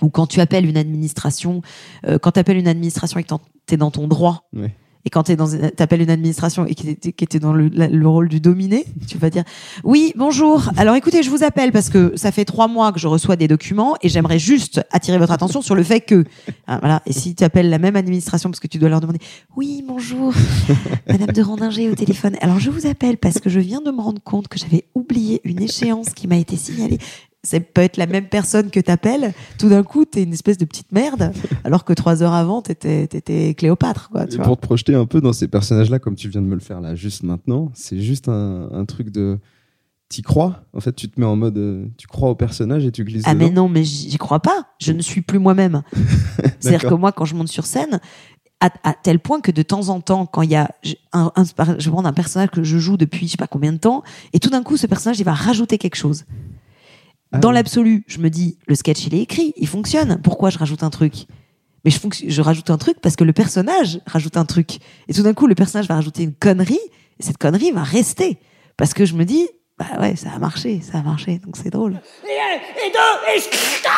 [0.03, 1.63] ou quand tu appelles une administration.
[2.07, 3.35] euh, quand tu appelles une administration et que
[3.67, 4.49] tu es dans ton droit.
[4.55, 4.75] Ouais.
[5.05, 5.33] Et quand tu
[5.79, 9.17] appelles une administration et qui était, qui était dans le, le rôle du dominé, tu
[9.17, 9.45] vas dire
[9.83, 10.71] oui bonjour.
[10.77, 13.49] Alors écoutez, je vous appelle parce que ça fait trois mois que je reçois des
[13.49, 16.25] documents et j'aimerais juste attirer votre attention sur le fait que
[16.67, 17.03] Ah, voilà.
[17.07, 19.21] Et si tu appelles la même administration parce que tu dois leur demander
[19.57, 20.35] oui bonjour,
[21.09, 22.37] Madame de Rondinger au téléphone.
[22.41, 25.41] Alors je vous appelle parce que je viens de me rendre compte que j'avais oublié
[25.45, 26.99] une échéance qui m'a été signalée.
[27.43, 29.33] Ça peut être la même personne que t'appelles.
[29.59, 31.33] Tout d'un coup, t'es une espèce de petite merde,
[31.65, 34.27] alors que trois heures avant, t'étais, t'étais Cléopâtre, quoi.
[34.27, 34.45] Tu Et vois.
[34.45, 36.83] pour te projeter un peu dans ces personnages-là, comme tu viens de me le faire
[36.83, 39.39] là, juste maintenant, c'est juste un, un truc de.
[40.11, 40.65] T'y crois?
[40.75, 41.57] En fait, tu te mets en mode.
[41.57, 44.67] euh, tu crois au personnage et tu glisses Ah mais non, mais j'y crois pas.
[44.81, 45.83] Je ne suis plus moi-même.
[46.61, 48.01] C'est-à-dire que moi, quand je monte sur scène,
[48.61, 50.69] à, à tel point que de temps en temps, quand il y a
[51.13, 51.33] un-
[51.79, 54.03] je prends un personnage que je joue depuis je sais pas combien de temps,
[54.35, 56.25] et tout d'un coup, ce personnage, il va rajouter quelque chose.
[57.33, 57.55] Ah Dans oui.
[57.55, 60.21] l'absolu, je me dis, le sketch, il est écrit, il fonctionne.
[60.23, 61.27] Pourquoi je rajoute un truc?
[61.85, 64.79] Mais je, rajoute un truc parce que le personnage rajoute un truc.
[65.09, 66.81] Et tout d'un coup, le personnage va rajouter une connerie,
[67.19, 68.39] et cette connerie va rester.
[68.77, 71.71] Parce que je me dis, bah ouais, ça a marché, ça a marché, donc c'est
[71.71, 72.01] drôle.
[72.29, 73.47] Et un, et deux, et je...
[73.89, 73.91] Ah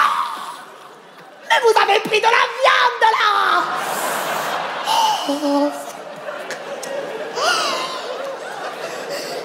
[1.49, 3.63] Mais vous avez pris de la viande, là
[5.29, 5.71] Oh.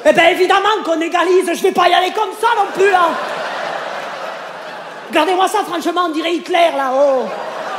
[0.09, 3.09] Eh ben évidemment qu'on égalise, je vais pas y aller comme ça non plus, là
[5.09, 7.25] Regardez-moi ça, franchement, on dirait Hitler, là-haut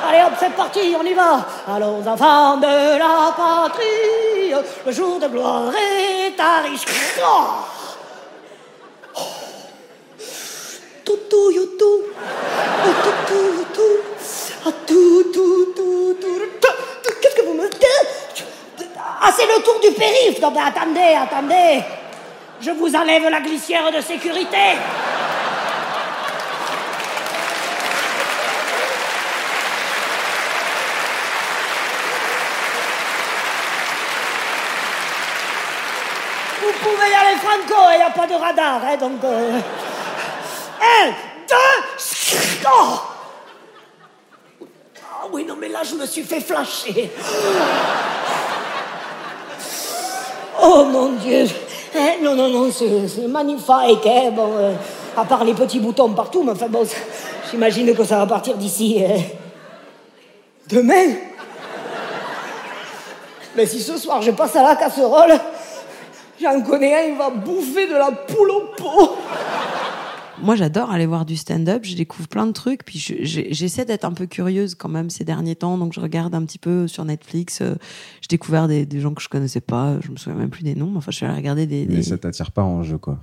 [0.09, 4.55] Allez hop, c'est parti, on y va Allons, enfants de la patrie,
[4.87, 6.79] le jour de gloire est arrivé.
[7.23, 7.65] Oh
[11.09, 12.03] Toutou, youtou.
[12.85, 13.91] Oh, toutou, youtou.
[14.67, 16.69] Ah, tout, tout, tout, tout, tout,
[17.03, 17.13] tout.
[17.23, 18.45] Qu'est-ce que vous me dites?
[18.99, 20.39] Ah, c'est le tour du périph'.
[20.43, 21.83] Non, mais attendez, attendez.
[22.61, 24.77] Je vous enlève la glissière de sécurité.
[36.61, 36.73] Vous
[37.67, 39.13] il n'y a pas de radar, hein, donc...
[40.81, 41.09] Un,
[41.49, 42.99] deux, oh
[45.03, 47.11] Ah oui, non, mais là, je me suis fait flasher.
[50.63, 51.47] Oh mon Dieu.
[51.97, 54.07] Hein, non, non, non, c'est magnifique.
[54.07, 54.75] hein, Bon, euh,
[55.17, 56.87] à part les petits boutons partout, mais enfin bon,
[57.51, 59.03] j'imagine que ça va partir d'ici.
[59.03, 59.19] euh,
[60.69, 61.15] Demain
[63.57, 65.33] Mais si ce soir je passe à la casserole,
[66.41, 69.17] j'en connais un, il va bouffer de la poule au pot.
[70.41, 71.81] Moi, j'adore aller voir du stand-up.
[71.85, 72.85] Je découvre plein de trucs.
[72.85, 75.77] Puis je- j'essaie d'être un peu curieuse quand même ces derniers temps.
[75.79, 77.61] Donc je regarde un petit peu sur Netflix.
[77.61, 77.75] Euh,
[78.21, 79.97] J'ai découvert des, des gens que je connaissais pas.
[80.01, 80.91] Je me souviens même plus des noms.
[80.93, 81.87] mais Enfin, je suis allée regarder des.
[81.89, 83.19] Mais des- ça t'attire pas en jeu, quoi.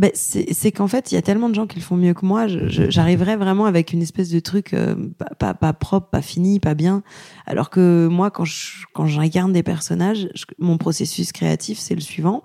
[0.00, 2.24] Bah, c'est qu'en fait, il y a tellement de gens qui le font mieux que
[2.24, 2.46] moi.
[2.46, 4.94] J'arriverais vraiment avec une espèce de truc euh,
[5.38, 7.02] pas, propre, pas fini, pas bien.
[7.44, 12.42] Alors que moi, quand j'incarne des personnages, mon processus créatif, c'est le suivant.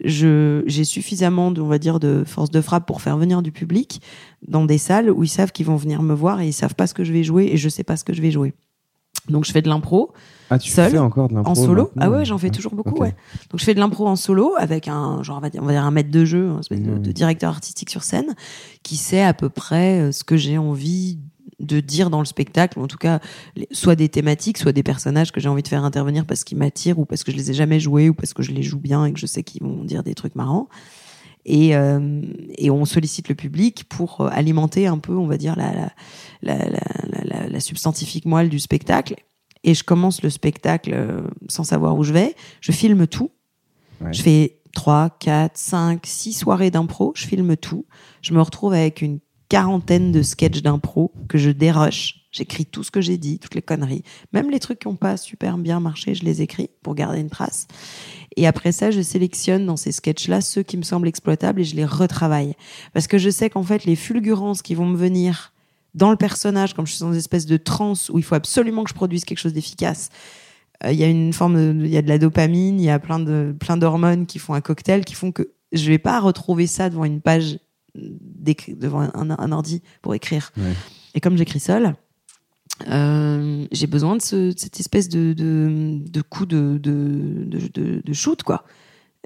[0.00, 4.02] J'ai suffisamment, de, on va dire, de force de frappe pour faire venir du public
[4.46, 6.86] dans des salles où ils savent qu'ils vont venir me voir et ils savent pas
[6.86, 8.52] ce que je vais jouer et je sais pas ce que je vais jouer.
[9.30, 10.12] Donc je fais de l'impro
[10.50, 11.90] Ah, tu Seul, fais encore de l'impro en solo.
[11.98, 13.14] Ah ouais, j'en fais toujours beaucoup, ouais.
[13.50, 15.72] Donc je fais de l'impro en solo avec un genre on va dire, on va
[15.72, 18.34] dire un maître de jeu, un espèce de, de directeur artistique sur scène
[18.82, 21.18] qui sait à peu près euh, ce que j'ai envie
[21.60, 23.20] de dire dans le spectacle, ou en tout cas
[23.70, 26.98] soit des thématiques, soit des personnages que j'ai envie de faire intervenir parce qu'ils m'attirent
[26.98, 29.06] ou parce que je les ai jamais joués ou parce que je les joue bien
[29.06, 30.68] et que je sais qu'ils vont dire des trucs marrants.
[31.46, 32.22] Et, euh,
[32.56, 35.72] et on sollicite le public pour euh, alimenter un peu, on va dire, la,
[36.42, 36.68] la-
[37.22, 39.14] la- la substantifique moelle du spectacle.
[39.64, 42.36] Et je commence le spectacle euh, sans savoir où je vais.
[42.60, 43.30] Je filme tout.
[44.00, 44.12] Ouais.
[44.12, 47.12] Je fais 3, 4, 5, 6 soirées d'impro.
[47.16, 47.86] Je filme tout.
[48.22, 52.26] Je me retrouve avec une quarantaine de sketchs d'impro que je dérush.
[52.32, 54.02] J'écris tout ce que j'ai dit, toutes les conneries.
[54.32, 57.30] Même les trucs qui n'ont pas super bien marché, je les écris pour garder une
[57.30, 57.68] trace.
[58.36, 61.76] Et après ça, je sélectionne dans ces sketchs-là ceux qui me semblent exploitables et je
[61.76, 62.54] les retravaille.
[62.92, 65.53] Parce que je sais qu'en fait, les fulgurances qui vont me venir
[65.94, 68.82] dans le personnage, comme je suis dans une espèce de transe où il faut absolument
[68.84, 70.08] que je produise quelque chose d'efficace,
[70.84, 72.90] euh, il y a une forme de, il y a de la dopamine, il y
[72.90, 76.20] a plein de, plein d'hormones qui font un cocktail qui font que je vais pas
[76.20, 77.58] retrouver ça devant une page,
[77.94, 80.50] devant un, un ordi pour écrire.
[80.56, 80.72] Ouais.
[81.14, 81.94] Et comme j'écris seul,
[82.88, 88.42] euh, j'ai besoin de, ce- de cette espèce de, de, de coup de, de, shoot,
[88.42, 88.64] quoi,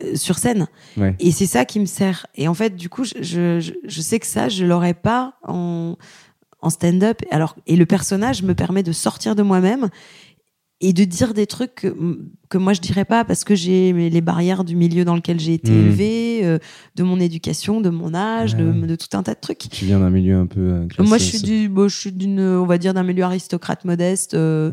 [0.02, 0.66] euh, sur scène.
[0.96, 1.16] Ouais.
[1.18, 2.26] Et c'est ça qui me sert.
[2.34, 5.34] Et en fait, du coup, je, je, je- je sais que ça, je l'aurais pas
[5.46, 5.96] en,
[6.60, 7.18] en stand-up.
[7.30, 9.88] Alors, et le personnage me permet de sortir de moi-même
[10.80, 14.20] et de dire des trucs que, que moi je dirais pas parce que j'ai les
[14.20, 15.78] barrières du milieu dans lequel j'ai été Mhm.
[15.86, 16.58] élevée, euh,
[16.94, 19.58] de mon éducation, de mon âge, Ouais, de, tout un tas de trucs.
[19.70, 20.60] Tu viens d'un milieu un peu.
[20.60, 21.44] euh, Moi, je suis aussi.
[21.46, 24.70] du, bon, je suis d'une, on va dire, d'un milieu aristocrate modeste, euh,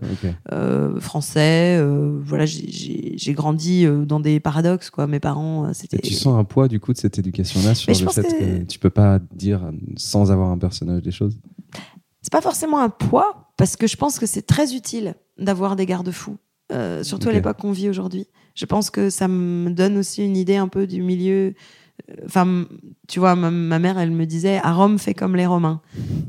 [0.99, 1.83] français.
[2.23, 5.07] voilà, j'ai- grandi dans des paradoxes, quoi.
[5.07, 5.97] Mes parents, c'était.
[5.99, 8.59] Tu sens un poids du coup de cette éducation-là sur Mais le fait que...
[8.61, 11.37] que- tu peux pas dire sans avoir un personnage des choses?
[12.35, 16.35] Pas forcément un poids, parce que je pense que c'est très utile d'avoir des garde-fous,
[16.73, 18.27] euh, surtout à l'époque qu'on vit aujourd'hui.
[18.55, 21.53] Je pense que ça me donne aussi une idée un peu du milieu.
[22.09, 22.65] euh, Enfin,
[23.07, 25.79] tu vois, ma, ma mère, elle me disait, à Rome, fait comme les Romains.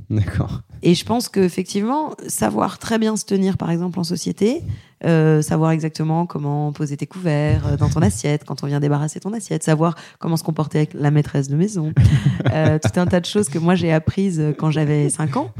[0.08, 0.60] D'accord.
[0.82, 4.62] Et je pense qu'effectivement, savoir très bien se tenir, par exemple, en société,
[5.04, 9.20] euh, savoir exactement comment poser tes couverts euh, dans ton assiette, quand on vient débarrasser
[9.20, 11.92] ton assiette, savoir comment se comporter avec la maîtresse de maison,
[12.52, 15.52] euh, tout un tas de choses que moi j'ai apprises euh, quand j'avais 5 ans.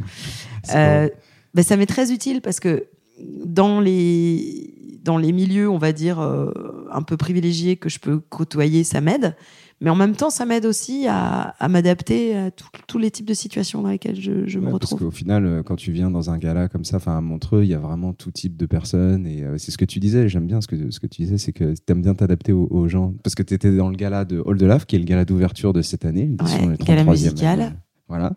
[0.74, 1.08] Euh,
[1.54, 2.86] ben, ça m'est très utile parce que
[3.18, 6.50] dans les, dans les milieux, on va dire, euh,
[6.92, 9.36] un peu privilégiés que je peux côtoyer, ça m'aide.
[9.82, 13.34] Mais en même temps, ça m'aide aussi à, à m'adapter à tous les types de
[13.34, 15.08] situations dans lesquelles je, je me Ouais, parce retrouve.
[15.08, 17.68] qu'au final, euh, quand tu viens dans un gala comme ça, enfin à Montreux, il
[17.68, 19.26] y a vraiment tout type de personnes.
[19.26, 21.36] Et euh, c'est ce que tu disais, j'aime bien ce que, ce que tu disais,
[21.36, 23.12] c'est que tu aimes bien t'adapter aux, aux gens.
[23.22, 25.26] Parce que tu étais dans le gala de Hall de Lave, qui est le gala
[25.26, 26.30] d'ouverture de cette année.
[26.40, 27.60] Ouais, le gala 33e musical.
[27.60, 27.72] année.
[28.08, 28.32] Voilà.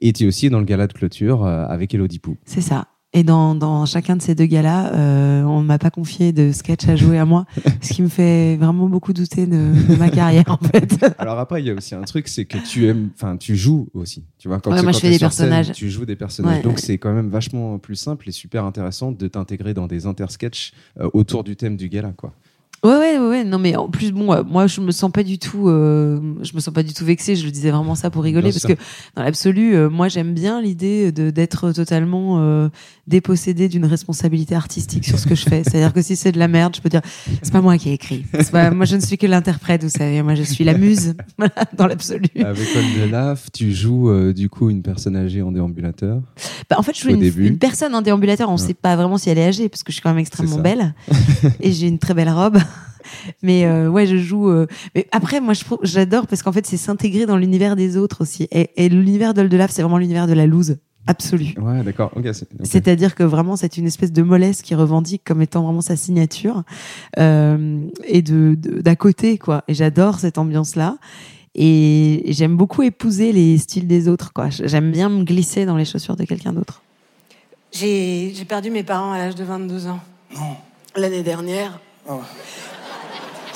[0.00, 2.36] Et tu es aussi dans le gala de clôture euh, avec Elodie Pou.
[2.44, 2.88] C'est ça.
[3.14, 6.88] Et dans, dans chacun de ces deux galas, euh, on m'a pas confié de sketch
[6.88, 7.44] à jouer à moi,
[7.82, 10.96] ce qui me fait vraiment beaucoup douter de, de ma carrière en fait.
[11.18, 13.88] Alors après, il y a aussi un truc, c'est que tu aimes, enfin, tu joues
[13.92, 14.24] aussi.
[14.38, 15.72] Tu vois, quand Ouais, tu- moi, quand je fais des sur scène, personnages.
[15.76, 16.56] tu joues des personnages.
[16.56, 16.80] Ouais, Donc ouais.
[16.80, 21.10] c'est quand même vachement plus simple et super intéressant de t'intégrer dans des intersketchs euh,
[21.12, 22.32] autour du thème du gala, quoi.
[22.84, 23.44] Ouais, ouais, ouais.
[23.44, 26.52] Non, mais en plus, bon, euh, moi, je me sens pas du tout, euh, je
[26.54, 27.36] me sens pas du tout vexée.
[27.36, 28.76] Je le disais vraiment ça pour rigoler Bien parce sûr.
[28.76, 28.82] que
[29.14, 32.68] dans l'absolu, euh, moi, j'aime bien l'idée de d'être totalement euh,
[33.06, 35.62] dépossédée d'une responsabilité artistique sur ce que je fais.
[35.62, 37.02] C'est-à-dire que si c'est de la merde, je peux dire,
[37.42, 38.24] c'est pas moi qui ai écrit.
[38.50, 40.20] Pas, moi, je ne suis que l'interprète, vous savez.
[40.22, 41.14] Moi, je suis la muse,
[41.78, 42.26] dans l'absolu.
[42.44, 46.20] Avec Paul Delaf, tu joues euh, du coup une personne âgée en déambulateur.
[46.68, 48.48] Bah, en fait, je suis une, personne en déambulateur.
[48.48, 48.66] On ne Ouais.
[48.66, 50.94] sait pas vraiment si elle est âgée parce que je suis quand même extrêmement belle
[51.60, 52.58] et j'ai une très belle robe.
[53.42, 54.48] Mais euh, ouais, je joue.
[54.48, 58.48] euh, Mais après, moi, j'adore parce qu'en fait, c'est s'intégrer dans l'univers des autres aussi.
[58.52, 61.54] Et, et l'univers d'Oldelaf, c'est vraiment l'univers de la loose absolue.
[61.60, 62.12] Ouais, d'accord.
[62.16, 62.24] Ok.
[62.32, 62.60] c'est- ok.
[62.64, 66.62] C'est-à-dire que vraiment, c'est une espèce de mollesse qui revendique comme étant vraiment sa signature
[67.18, 69.64] euh, et de de- d'à côté quoi.
[69.68, 70.98] Et j'adore cette ambiance-là.
[71.54, 74.48] Et j'aime beaucoup épouser les styles des autres quoi.
[74.50, 76.82] J'aime bien me glisser dans les chaussures de quelqu'un d'autre.
[77.72, 80.00] J'ai j'ai perdu mes parents à l'âge de 22 ans.
[80.36, 80.56] Non.
[80.96, 81.80] L'année dernière.
[82.08, 82.20] Oh.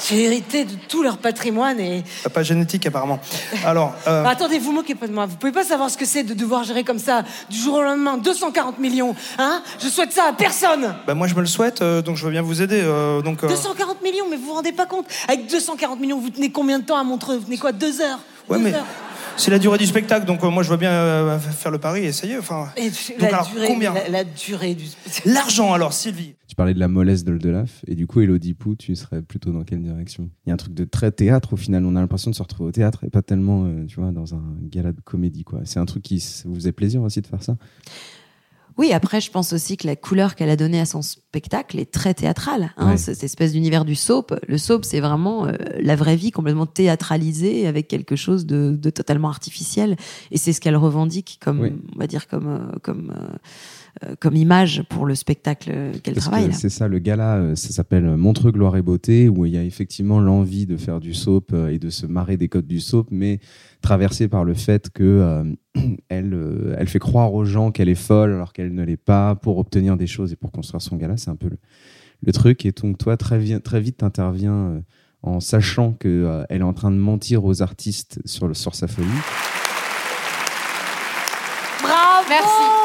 [0.08, 2.04] J'ai hérité de tout leur patrimoine et.
[2.22, 3.18] T'as Pas génétique apparemment.
[3.64, 5.26] Alors, euh, Bah, attendez, vous moquez pas de moi.
[5.26, 7.82] Vous pouvez pas savoir ce que c'est de devoir gérer comme ça du jour au
[7.82, 9.14] lendemain 240 millions.
[9.38, 9.62] Hein?
[9.78, 10.94] Je souhaite ça à personne.
[11.06, 12.80] bah moi je me le souhaite, euh, donc je veux bien vous aider.
[12.82, 15.06] euh, donc, euh, 240 millions, mais vous vous rendez pas compte?
[15.28, 17.36] Avec 240 millions, vous tenez combien de temps à Montreux?
[17.38, 17.72] Vous tenez quoi?
[17.72, 18.18] Deux heures?
[18.48, 18.84] Ouais, Deux mais heures?
[19.38, 22.04] c'est la durée du spectacle, donc euh, moi je veux bien euh, faire le pari
[22.04, 22.38] et essayer.
[22.38, 23.92] Enfin, Et donc la, alors durée, combien?
[23.92, 24.84] la, la durée du.
[25.24, 26.34] L'argent alors, Sylvie.
[26.56, 29.62] Tu parlais de la mollesse d'Oldelaf, et du coup, Elodie Pou, tu serais plutôt dans
[29.62, 30.30] quelle direction?
[30.46, 32.42] Il y a un truc de très théâtre au final, on a l'impression de se
[32.42, 35.60] retrouver au théâtre et pas tellement, euh, tu vois, dans un gala de comédie, quoi.
[35.66, 37.58] C'est un truc qui vous faisait plaisir aussi de faire ça?
[38.78, 41.92] Oui, après, je pense aussi que la couleur qu'elle a donnée à son spectacle est
[41.92, 42.72] très théâtrale.
[42.78, 42.96] Hein, Ouais.
[42.96, 44.34] Cette espèce d'univers du soap.
[44.48, 48.90] Le soap, c'est vraiment euh, la vraie vie complètement théâtralisée avec quelque chose de, de
[48.90, 49.96] totalement artificiel.
[50.30, 51.72] Et c'est ce qu'elle revendique comme, Oui.
[51.94, 53.36] on va dire, comme, euh, comme, euh,
[54.20, 56.48] comme image pour le spectacle euh, qu'elle travaille.
[56.50, 59.56] que c'est ça, le gala, euh, ça s'appelle Montreux, gloire et beauté, où il y
[59.56, 62.80] a effectivement l'envie de faire du soap euh, et de se marrer des codes du
[62.80, 63.40] soap, mais
[63.80, 65.44] traversée par le fait que euh,
[66.08, 69.34] elle, euh, elle fait croire aux gens qu'elle est folle alors qu'elle ne l'est pas
[69.34, 71.16] pour obtenir des choses et pour construire son gala.
[71.16, 71.58] C'est un peu le,
[72.24, 72.66] le truc.
[72.66, 74.80] Et donc toi, très, vi- très vite, t'interviens euh,
[75.22, 78.74] en sachant que euh, elle est en train de mentir aux artistes sur, le, sur
[78.74, 79.06] sa folie.
[81.82, 82.75] Bravo Merci.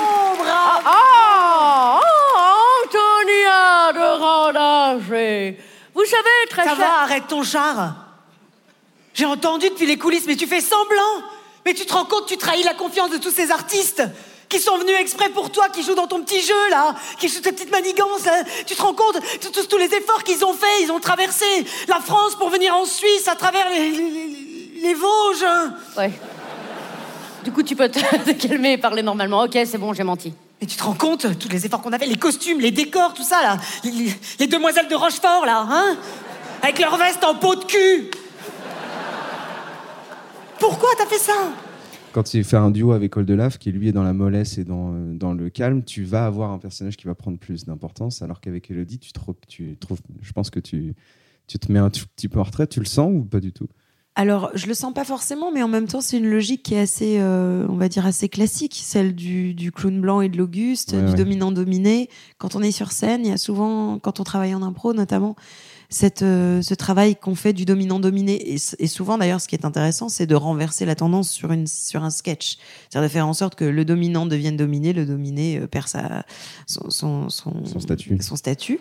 [4.99, 6.77] Vous savez, très Ça cher.
[6.77, 7.95] va, arrête ton char
[9.13, 11.23] J'ai entendu depuis les coulisses, mais tu fais semblant
[11.65, 14.03] Mais tu te rends compte, tu trahis la confiance de tous ces artistes
[14.49, 17.39] qui sont venus exprès pour toi, qui jouent dans ton petit jeu, là, qui jouent
[17.39, 18.43] tes petites manigances, là.
[18.67, 21.45] Tu te rends compte de tous, tous les efforts qu'ils ont faits, ils ont traversé
[21.87, 25.45] la France pour venir en Suisse à travers les, les- les- les Vosges.
[25.97, 26.11] Ouais.
[27.45, 29.43] Du coup, tu peux te, te calmer et parler normalement.
[29.43, 30.33] Ok, c'est bon, j'ai menti.
[30.61, 33.13] Et tu te rends compte, tous les efforts qu'on a fait, les costumes, les décors,
[33.15, 33.57] tout ça, là.
[33.83, 35.97] Les, les- les demoiselles de Rochefort, là, hein
[36.61, 38.11] Avec leur veste en peau de cul.
[40.59, 41.33] Pourquoi t'as fait ça?
[42.13, 44.93] Quand il fait un duo avec Oldelaf, qui lui est dans la mollesse et dans,
[44.93, 48.39] euh, dans le calme, tu vas avoir un personnage qui va prendre plus d'importance, alors
[48.41, 50.93] qu'avec Elodie, tu, trou- tu trouves, je pense que tu,
[51.47, 52.67] tu te mets un tout petit peu en retrait.
[52.67, 53.67] Tu le sens ou pas du tout?
[54.15, 56.79] Alors, je le sens pas forcément, mais en même temps, c'est une logique qui est
[56.79, 60.91] assez, euh, on va dire, assez classique, celle du, du clown blanc et de l'Auguste,
[60.91, 61.15] Ouais, du ouais.
[61.15, 62.09] dominant-dominé.
[62.37, 65.37] Quand on est sur scène, il y a souvent, quand on travaille en impro notamment,
[65.87, 68.53] cette, euh, ce travail qu'on fait du dominant-dominé.
[68.79, 72.03] Et, souvent, d'ailleurs, ce qui est intéressant, c'est de renverser la tendance sur, une, sur
[72.03, 72.57] un sketch.
[72.89, 76.25] C'est-à-dire de faire en sorte que le dominant devienne dominé, le dominé euh, perd sa,
[76.67, 78.17] son, son, son, Son statut.
[78.21, 78.79] son statut.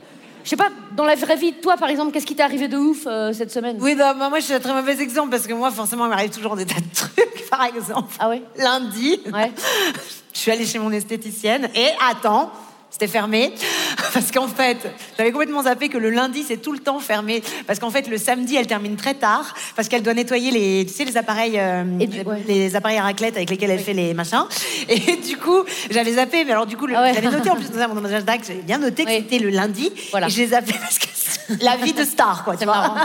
[0.50, 2.76] Je sais pas, dans la vraie vie, toi, par exemple, qu'est-ce qui t'est arrivé de
[2.76, 3.76] ouf euh, cette semaine?
[3.78, 6.08] Oui, non, bah, moi, je suis un très mauvais exemple parce que moi, forcément, il
[6.08, 7.48] m'arrive toujours des tas de trucs.
[7.50, 8.42] Par exemple, Ah ouais?
[8.56, 9.52] Lundi, Ouais.
[10.34, 12.50] je suis allée chez mon esthéticienne et attends,
[12.90, 13.52] c'était fermé
[14.12, 14.76] parce qu'en fait,
[15.16, 18.18] j'avais complètement zappé que le lundi c'est tout le temps fermé parce qu'en fait le
[18.18, 21.84] samedi elle termine très tard parce qu'elle doit nettoyer les, tu sais les appareils, euh,
[21.84, 22.42] du- les, ouais.
[22.48, 24.44] les appareils à raclette avec lesquels elle fait les machins
[24.88, 27.14] et du coup j'avais zappé mais alors du coup Ah ouais.
[27.14, 29.16] j'avais noté en plus dans mon agenda que j'avais bien noté que Oui.
[29.22, 30.26] c'était le lundi Voilà.
[30.26, 32.74] et je les zappé parce que c'est la vie de star quoi, tu C'est vois.
[32.76, 32.96] marrant.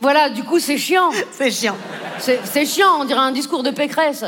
[0.00, 1.10] voilà, du coup, c'est chiant.
[1.32, 1.76] C'est chiant.
[2.18, 4.24] C'est chiant, on dirait un discours de Pécresse.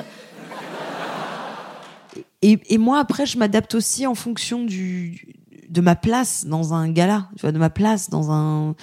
[2.47, 5.35] Et, et moi, après, je m'adapte aussi en fonction du,
[5.69, 8.77] de ma place dans un gala, tu vois, de ma place dans un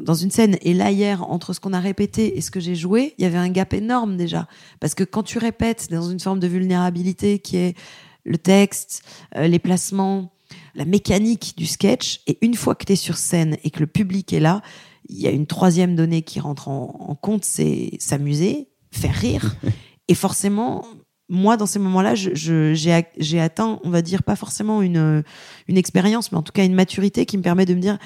[0.00, 0.56] dans une scène.
[0.62, 3.26] Et là, hier, entre ce qu'on a répété et ce que j'ai joué, il y
[3.26, 4.46] avait un gap énorme déjà.
[4.78, 7.76] Parce que quand tu répètes dans une forme de vulnérabilité qui est
[8.24, 9.02] le texte,
[9.34, 10.30] euh, les placements,
[10.76, 13.88] la mécanique du sketch, et une fois que tu es sur scène et que le
[13.88, 14.62] public est là,
[15.08, 19.56] il y a une troisième donnée qui rentre en, en compte, c'est s'amuser, faire rire.
[20.06, 20.84] et forcément,
[21.30, 25.22] moi, dans ces moments-là, j'ai atteint, on va dire, pas forcément une,
[25.68, 27.98] une expérience, mais en tout cas une maturité qui me permet de me dire,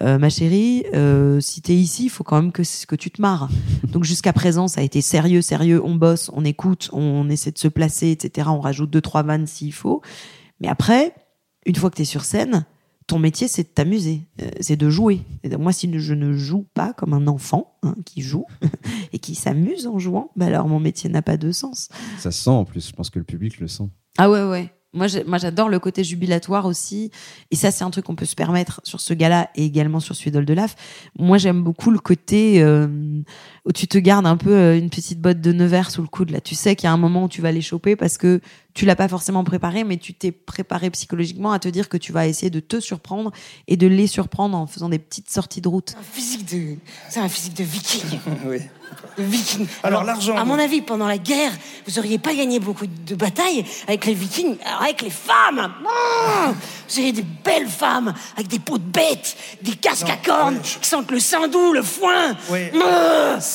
[0.00, 3.20] euh, ma chérie, euh, si t'es ici, il faut quand même que, que tu te
[3.20, 3.50] marres.
[3.84, 7.58] Donc jusqu'à présent, ça a été sérieux, sérieux, on bosse, on écoute, on essaie de
[7.58, 8.48] se placer, etc.
[8.50, 10.00] On rajoute deux, trois vannes s'il faut.
[10.60, 11.14] Mais après,
[11.66, 12.64] une fois que t'es sur scène,
[13.10, 15.22] ton métier, c'est de t'amuser, euh, c'est de jouer.
[15.42, 18.46] Et moi, si je ne joue pas comme un enfant hein, qui joue
[19.12, 21.88] et qui s'amuse en jouant, bah alors mon métier n'a pas de sens.
[22.18, 23.88] Ça se sent en plus, je pense que le public le sent.
[24.16, 24.72] Ah ouais, ouais.
[24.92, 27.10] Moi, j'adore le côté jubilatoire aussi.
[27.50, 30.16] Et ça, c'est un truc qu'on peut se permettre sur ce gars-là et également sur
[30.16, 30.74] celui d'Oldelaf.
[31.18, 32.88] Moi, j'aime beaucoup le côté euh,
[33.66, 36.30] où tu te gardes un peu euh, une petite botte de Nevers sous le coude.
[36.30, 38.40] Là, tu sais qu'il y a un moment où tu vas les choper parce que
[38.72, 42.12] tu l'as pas forcément préparé, mais tu t'es préparé psychologiquement à te dire que tu
[42.12, 43.32] vas essayer de te surprendre
[43.68, 45.94] et de les surprendre en faisant des petites sorties de route.
[45.98, 46.76] Un physique de,
[47.08, 48.18] c'est un physique de viking.
[48.46, 48.58] Oui.
[49.18, 49.66] De viking.
[49.84, 50.48] Alors, l'argent, À donc.
[50.48, 51.52] mon avis, pendant la guerre,
[51.86, 55.72] vous auriez pas gagné beaucoup de batailles avec les vikings, avec les femmes.
[55.82, 56.54] Non
[56.88, 60.54] vous auriez des belles femmes avec des peaux de bêtes, des casques Non, à cornes
[60.56, 62.36] oui, je- qui sentent le saindoux, le foin.
[62.50, 62.58] Oui.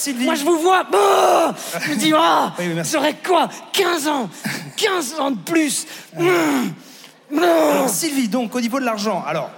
[0.05, 0.25] Sylvie.
[0.25, 0.85] Moi, je vous vois.
[0.93, 2.91] Ah je me dis, ah, oui, merci.
[2.93, 3.49] j'aurais quoi?
[3.73, 4.29] 15 ans
[4.77, 5.85] 15 ans de plus.
[6.17, 7.37] Mmh.
[7.41, 9.49] Alors, Sylvie, donc, au niveau de l'argent, alors.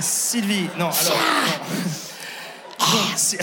[0.00, 1.18] Sylvie, non, alors.
[2.78, 2.96] non.
[3.16, 3.36] Si-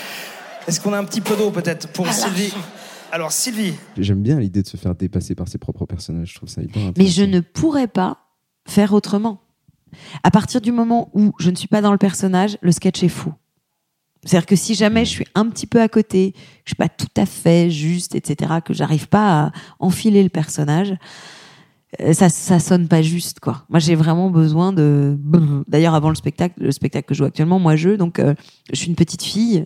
[0.66, 2.52] Est-ce qu'on a un petit peu d'eau peut-être pour Sylvie?
[3.12, 6.30] Alors Sylvie, J'aime bien l'idée de se faire dépasser par ses propres personnages.
[6.30, 7.30] Je trouve ça hyper Mais je intéressant.
[7.36, 8.18] ne pourrais pas
[8.66, 9.40] faire autrement.
[10.24, 13.08] À partir du moment où je ne suis pas dans le personnage, le sketch est
[13.08, 13.32] fou.
[14.26, 16.88] C'est-à-dire que si jamais je suis un petit peu à côté, que je suis pas
[16.88, 20.96] tout à fait juste, etc., que j'arrive pas à enfiler le personnage,
[22.00, 23.64] euh, ça, ça sonne pas juste, quoi.
[23.68, 25.16] Moi, j'ai vraiment besoin de.
[25.68, 28.34] D'ailleurs, avant le spectacle, le spectacle que je joue actuellement, moi, je, donc, euh,
[28.72, 29.64] je suis une petite fille.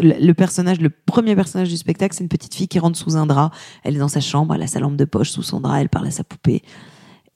[0.00, 3.26] le personnage, le premier personnage du spectacle, c'est une petite fille qui rentre sous un
[3.26, 3.50] drap.
[3.84, 5.90] Elle est dans sa chambre, elle a sa lampe de poche sous son drap, elle
[5.90, 6.62] parle à sa poupée.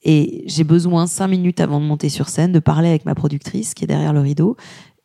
[0.03, 3.73] Et j'ai besoin cinq minutes avant de monter sur scène de parler avec ma productrice
[3.73, 4.57] qui est derrière le rideau.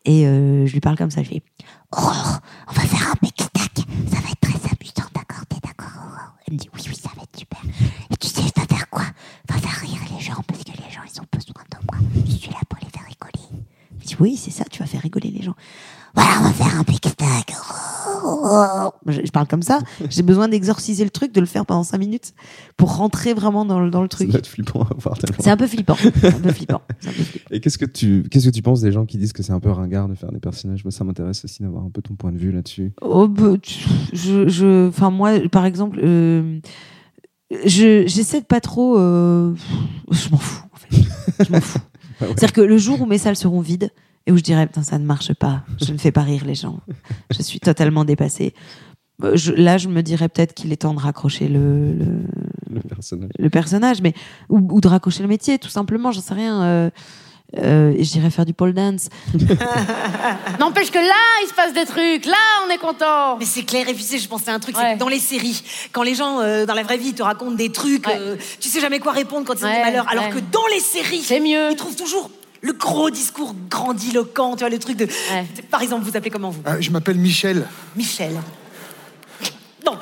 [0.05, 1.23] Et euh, je lui parle comme ça.
[1.23, 1.43] Je dis
[1.91, 3.81] Aurore, on va faire un spectacle.
[4.09, 7.23] Ça va être très amusant, d'accord T'es d'accord, Elle me dit Oui, oui, ça va
[7.23, 7.59] être super.
[8.11, 9.05] Et tu sais, va faire quoi?
[9.49, 12.23] Va faire rire les gens parce que les gens, ils ont besoin de moi.
[12.25, 13.63] Je suis là pour les faire rigoler.
[14.01, 15.55] Je dis Oui, c'est ça, tu vas faire rigoler les gens.
[16.15, 17.55] Voilà, on va faire un spectacle.
[18.23, 18.93] Aurore.
[19.05, 19.79] Je, je parle comme ça.
[20.09, 22.33] J'ai besoin d'exorciser le truc, de le faire pendant cinq minutes
[22.77, 24.33] pour rentrer vraiment dans le, dans le truc.
[24.33, 25.37] être flippant à voir tellement.
[25.39, 25.95] C'est un peu flippant.
[26.21, 26.81] C'est un peu flippant.
[26.99, 27.41] C'est un peu flippant.
[27.51, 29.59] Et qu'est-ce que tu qu'est-ce que tu penses des gens qui disent que c'est un
[29.59, 30.83] peu ringard de faire des personnages?
[30.83, 32.91] Moi, ça m'intéresse aussi d'avoir un peu ton point de vue là-dessus.
[33.01, 33.53] Oh, bah,
[34.13, 36.59] je, je, enfin moi, par exemple, euh,
[37.65, 38.97] je, j'essaie de pas trop.
[38.99, 39.53] euh,
[40.11, 40.63] je m'en fous.
[40.73, 41.03] En fait.
[41.45, 41.79] Je m'en fous.
[42.21, 42.31] Ah ouais.
[42.35, 43.91] C'est-à-dire que le jour où mes salles seront vides
[44.29, 46.53] et où je dirais putain ça ne marche pas, je ne fais pas rire les
[46.55, 46.79] gens,
[47.31, 48.53] je suis totalement dépassée.
[49.23, 52.05] Euh, je- là, je me dirais peut-être qu'il est temps de raccrocher le, le,
[52.71, 53.31] Le personnage.
[53.37, 54.13] le personnage, mais
[54.47, 56.11] ou, ou de raccrocher le métier, tout simplement.
[56.13, 56.61] J'en sais rien.
[56.61, 56.89] Euh,
[57.57, 59.09] euh, je dirais faire du pole dance.
[60.59, 62.25] N'empêche que là, il se passe des trucs.
[62.25, 63.37] Là, on est content.
[63.39, 64.83] Mais c'est clair, et puis je pensais à un truc, Ouais.
[64.85, 65.61] c'est que dans les séries,
[65.91, 68.17] quand les gens euh, dans la vraie vie te racontent des trucs, Ouais.
[68.17, 70.31] euh, tu sais jamais quoi répondre quand ils ont Ouais, des malheurs, alors ouais.
[70.31, 71.71] que dans les séries, C'est mieux.
[71.71, 72.29] ils trouvent toujours
[72.61, 75.05] le gros discours grandiloquent, tu vois, le truc de...
[75.05, 75.45] Ouais.
[75.71, 77.67] Par exemple, vous appelez comment vous Euh, je m'appelle Michel.
[77.95, 78.39] Michel.
[79.85, 79.97] Non,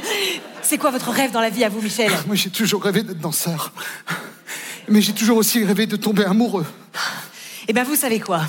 [0.62, 2.10] c'est quoi votre rêve dans la vie à vous, Michel?
[2.26, 3.72] Moi, j'ai toujours rêvé d'être danseur.
[4.88, 6.66] Mais j'ai toujours aussi rêvé de tomber amoureux.
[7.68, 8.42] Eh bien, vous savez quoi?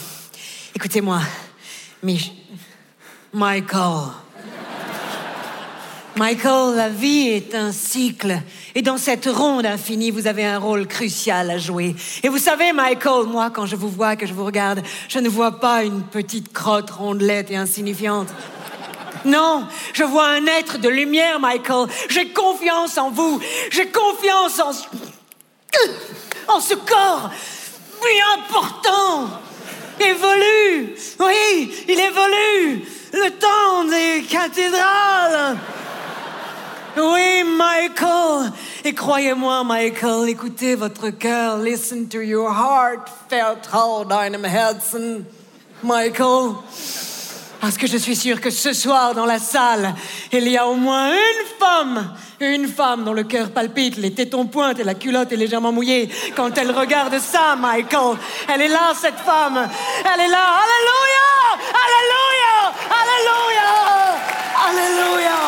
[0.76, 1.22] Écoutez-moi,
[2.02, 2.32] Mich...
[3.34, 4.12] Michael.
[6.16, 8.40] Michael, la vie est un cycle.
[8.76, 11.96] Et dans cette ronde infinie, vous avez un rôle crucial à jouer.
[12.22, 15.28] Et vous savez, Michael, moi, quand je vous vois, que je vous regarde, je ne
[15.28, 18.28] vois pas une petite crotte rondelette et insignifiante.
[19.26, 21.88] Non, je vois un être de lumière, Michael.
[22.10, 23.40] J'ai confiance en vous.
[23.72, 24.72] J'ai confiance en...
[26.60, 27.32] ce- corps.
[28.04, 29.30] Oui, important.
[30.00, 30.96] Évolue.
[31.20, 32.84] Oui, il évolue.
[33.14, 35.58] Le temps des cathédrales.
[36.96, 38.52] Oui, Michael.
[38.84, 41.58] Et croyez-moi, Michael, écoutez votre cœur.
[41.58, 45.24] Listen to your heart, Fairtall Dynam Hudson.
[45.82, 46.52] Michael.
[47.60, 49.96] Parce que je suis sûre que ce soir, dans la salle,
[50.32, 54.46] il y a au moins une femme, une femme dont le cœur palpite, les tétons
[54.46, 56.10] pointent et la culotte est légèrement mouillée.
[56.36, 58.18] Quand elle regarde ça, Michael,
[58.54, 59.58] elle est là, cette femme.
[60.14, 60.46] Elle est là.
[60.62, 61.24] Alléluia!
[61.86, 62.74] Alléluia!
[63.02, 63.72] Alléluia!
[64.68, 65.40] Alléluia!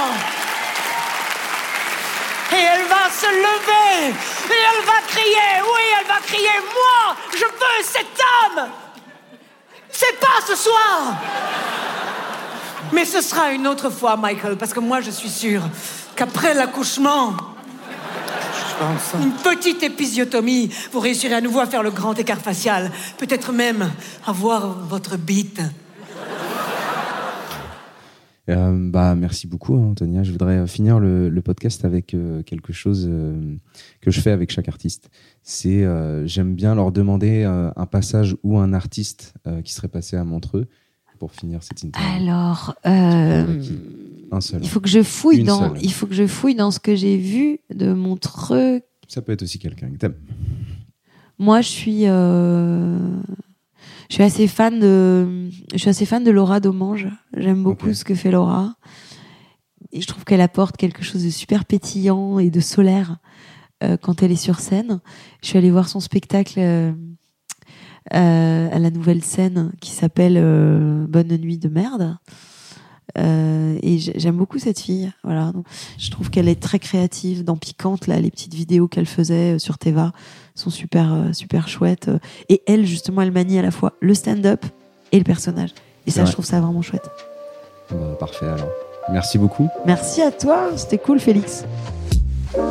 [2.54, 4.10] Et elle se lever.
[4.10, 5.62] Et elle va crier.
[5.64, 6.58] Oui, elle va crier.
[6.74, 8.70] Moi, je veux cette âme.
[9.92, 11.16] C'est pas ce soir.
[12.92, 15.62] Mais ce sera une autre fois, Michael, parce que moi, je suis sûre
[16.16, 17.34] qu'après l'accouchement,
[19.22, 22.92] une petite épisiotomie, vous réussirez à nouveau à faire le grand écart facial.
[23.18, 23.92] Peut-être même
[24.26, 25.62] à voir votre bite.
[28.50, 30.24] Euh, bah, merci beaucoup, hein, Antonia.
[30.24, 33.56] Je voudrais euh, finir le, le podcast avec euh, quelque chose euh,
[34.02, 35.10] que je fais avec chaque artiste.
[35.42, 35.86] C'est,
[36.28, 40.66] j'aime bien leur demander un passage ou un artiste qui serait passé à Montreux
[41.20, 42.10] pour finir cette interview.
[42.16, 44.62] Alors, Un seul.
[44.64, 45.84] il faut que je fouille Une dans, seule.
[45.84, 48.82] il faut que je fouille dans ce que j'ai vu de Montreux.
[49.08, 50.16] Ça peut être aussi quelqu'un que t'aimes.
[51.38, 52.06] Moi, je suis,
[54.10, 57.08] je suis assez fan de, je suis assez fan de Laura Domange.
[57.36, 58.76] J'aime beaucoup ce que fait Laura.
[59.92, 63.18] Et je trouve qu'elle apporte quelque chose de super pétillant et de solaire
[63.84, 65.00] euh, quand elle est sur scène.
[65.42, 66.92] Je suis allée voir son spectacle euh,
[68.14, 70.36] euh, à la nouvelle scène qui s'appelle
[71.08, 72.18] Bonne nuit de merde.
[73.18, 75.12] Euh, et j'ai- j'aime beaucoup cette fille.
[75.24, 75.52] Voilà.
[75.54, 75.66] Donc,
[75.98, 78.08] je trouve qu'elle est très créative dans Piquante.
[78.08, 80.12] Là, les petites vidéos qu'elle faisait sur Teva
[80.56, 82.08] sont super, euh, super chouettes.
[82.08, 84.66] Euh, Et elle, justement, elle manie à la fois le stand-up
[85.12, 85.72] et le personnage.
[86.08, 86.28] Et C'est ça, vrai.
[86.28, 87.08] je trouve ça vraiment chouette.
[87.92, 88.70] Bah, parfait alors.
[89.12, 89.68] Merci beaucoup.
[89.86, 90.70] Merci à toi.
[90.76, 91.64] C'était cool, Félix.
[92.56, 92.64] Wow,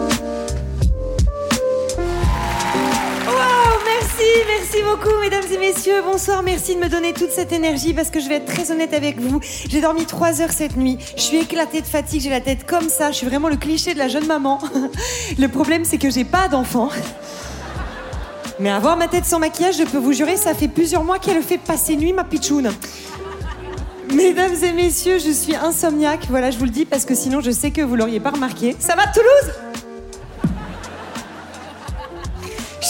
[3.85, 6.03] merci, merci Merci beaucoup, mesdames et messieurs.
[6.05, 8.93] Bonsoir, merci de me donner toute cette énergie parce que je vais être très honnête
[8.93, 9.39] avec vous.
[9.68, 10.99] J'ai dormi 3 heures cette nuit.
[11.16, 13.12] Je suis éclatée de fatigue, j'ai la tête comme ça.
[13.12, 14.59] Je suis vraiment le cliché de la jeune maman.
[15.39, 16.89] Le problème, c'est que j'ai pas d'enfant.
[18.61, 21.43] Mais avoir ma tête sans maquillage, je peux vous jurer, ça fait plusieurs mois qu'elle
[21.43, 22.71] fait passer nuit, ma pitchoune.
[24.15, 26.27] Mesdames et messieurs, je suis insomniaque.
[26.31, 28.77] Voilà, je vous le dis parce que sinon, je sais que vous l'auriez pas remarqué.
[28.79, 29.55] Ça va, Toulouse?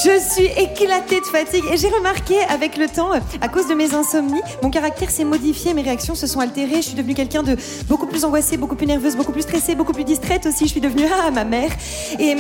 [0.04, 3.94] Je suis éclatée de fatigue et j'ai remarqué avec le temps, à cause de mes
[3.94, 6.76] insomnies, mon caractère s'est modifié, mes réactions se sont altérées.
[6.76, 7.56] Je suis devenue quelqu'un de
[7.88, 10.64] beaucoup plus angoissée, beaucoup plus nerveuse, beaucoup plus stressée, beaucoup plus distraite aussi.
[10.64, 11.70] Je suis devenue ah, ma mère.
[12.18, 12.36] Et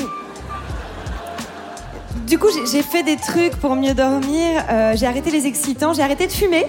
[2.34, 4.64] du coup, j'ai- fait des trucs pour mieux dormir.
[4.68, 6.66] Euh, j'ai arrêté les excitants, j'ai arrêté de fumer.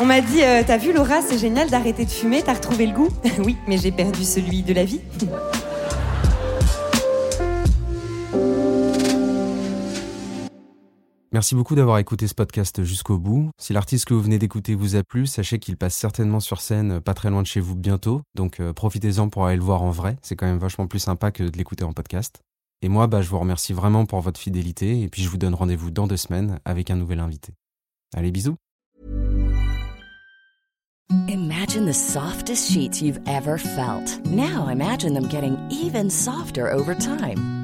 [0.00, 2.94] On m'a dit, euh, t'as vu Laura, c'est génial d'arrêter de fumer, t'as retrouvé le
[2.94, 3.10] goût
[3.44, 5.00] Oui, mais j'ai perdu celui de la vie.
[11.30, 13.50] Merci beaucoup d'avoir écouté ce podcast jusqu'au bout.
[13.58, 16.92] Si l'artiste que vous venez d'écouter vous a plu, sachez qu'il passe certainement sur scène
[16.92, 19.82] euh, pas très loin de chez vous bientôt, donc euh, profitez-en pour aller le voir
[19.82, 22.40] en vrai, c'est quand même vachement plus sympa que de l'écouter en podcast.
[22.80, 25.54] Et moi, bah, je vous remercie vraiment pour votre fidélité, et puis je vous donne
[25.54, 27.52] rendez-vous dans deux semaines avec un nouvel invité.
[28.16, 28.56] Allez, bisous
[31.28, 34.24] Imagine the softest sheets you've ever felt.
[34.24, 37.57] Now imagine them getting even softer over time.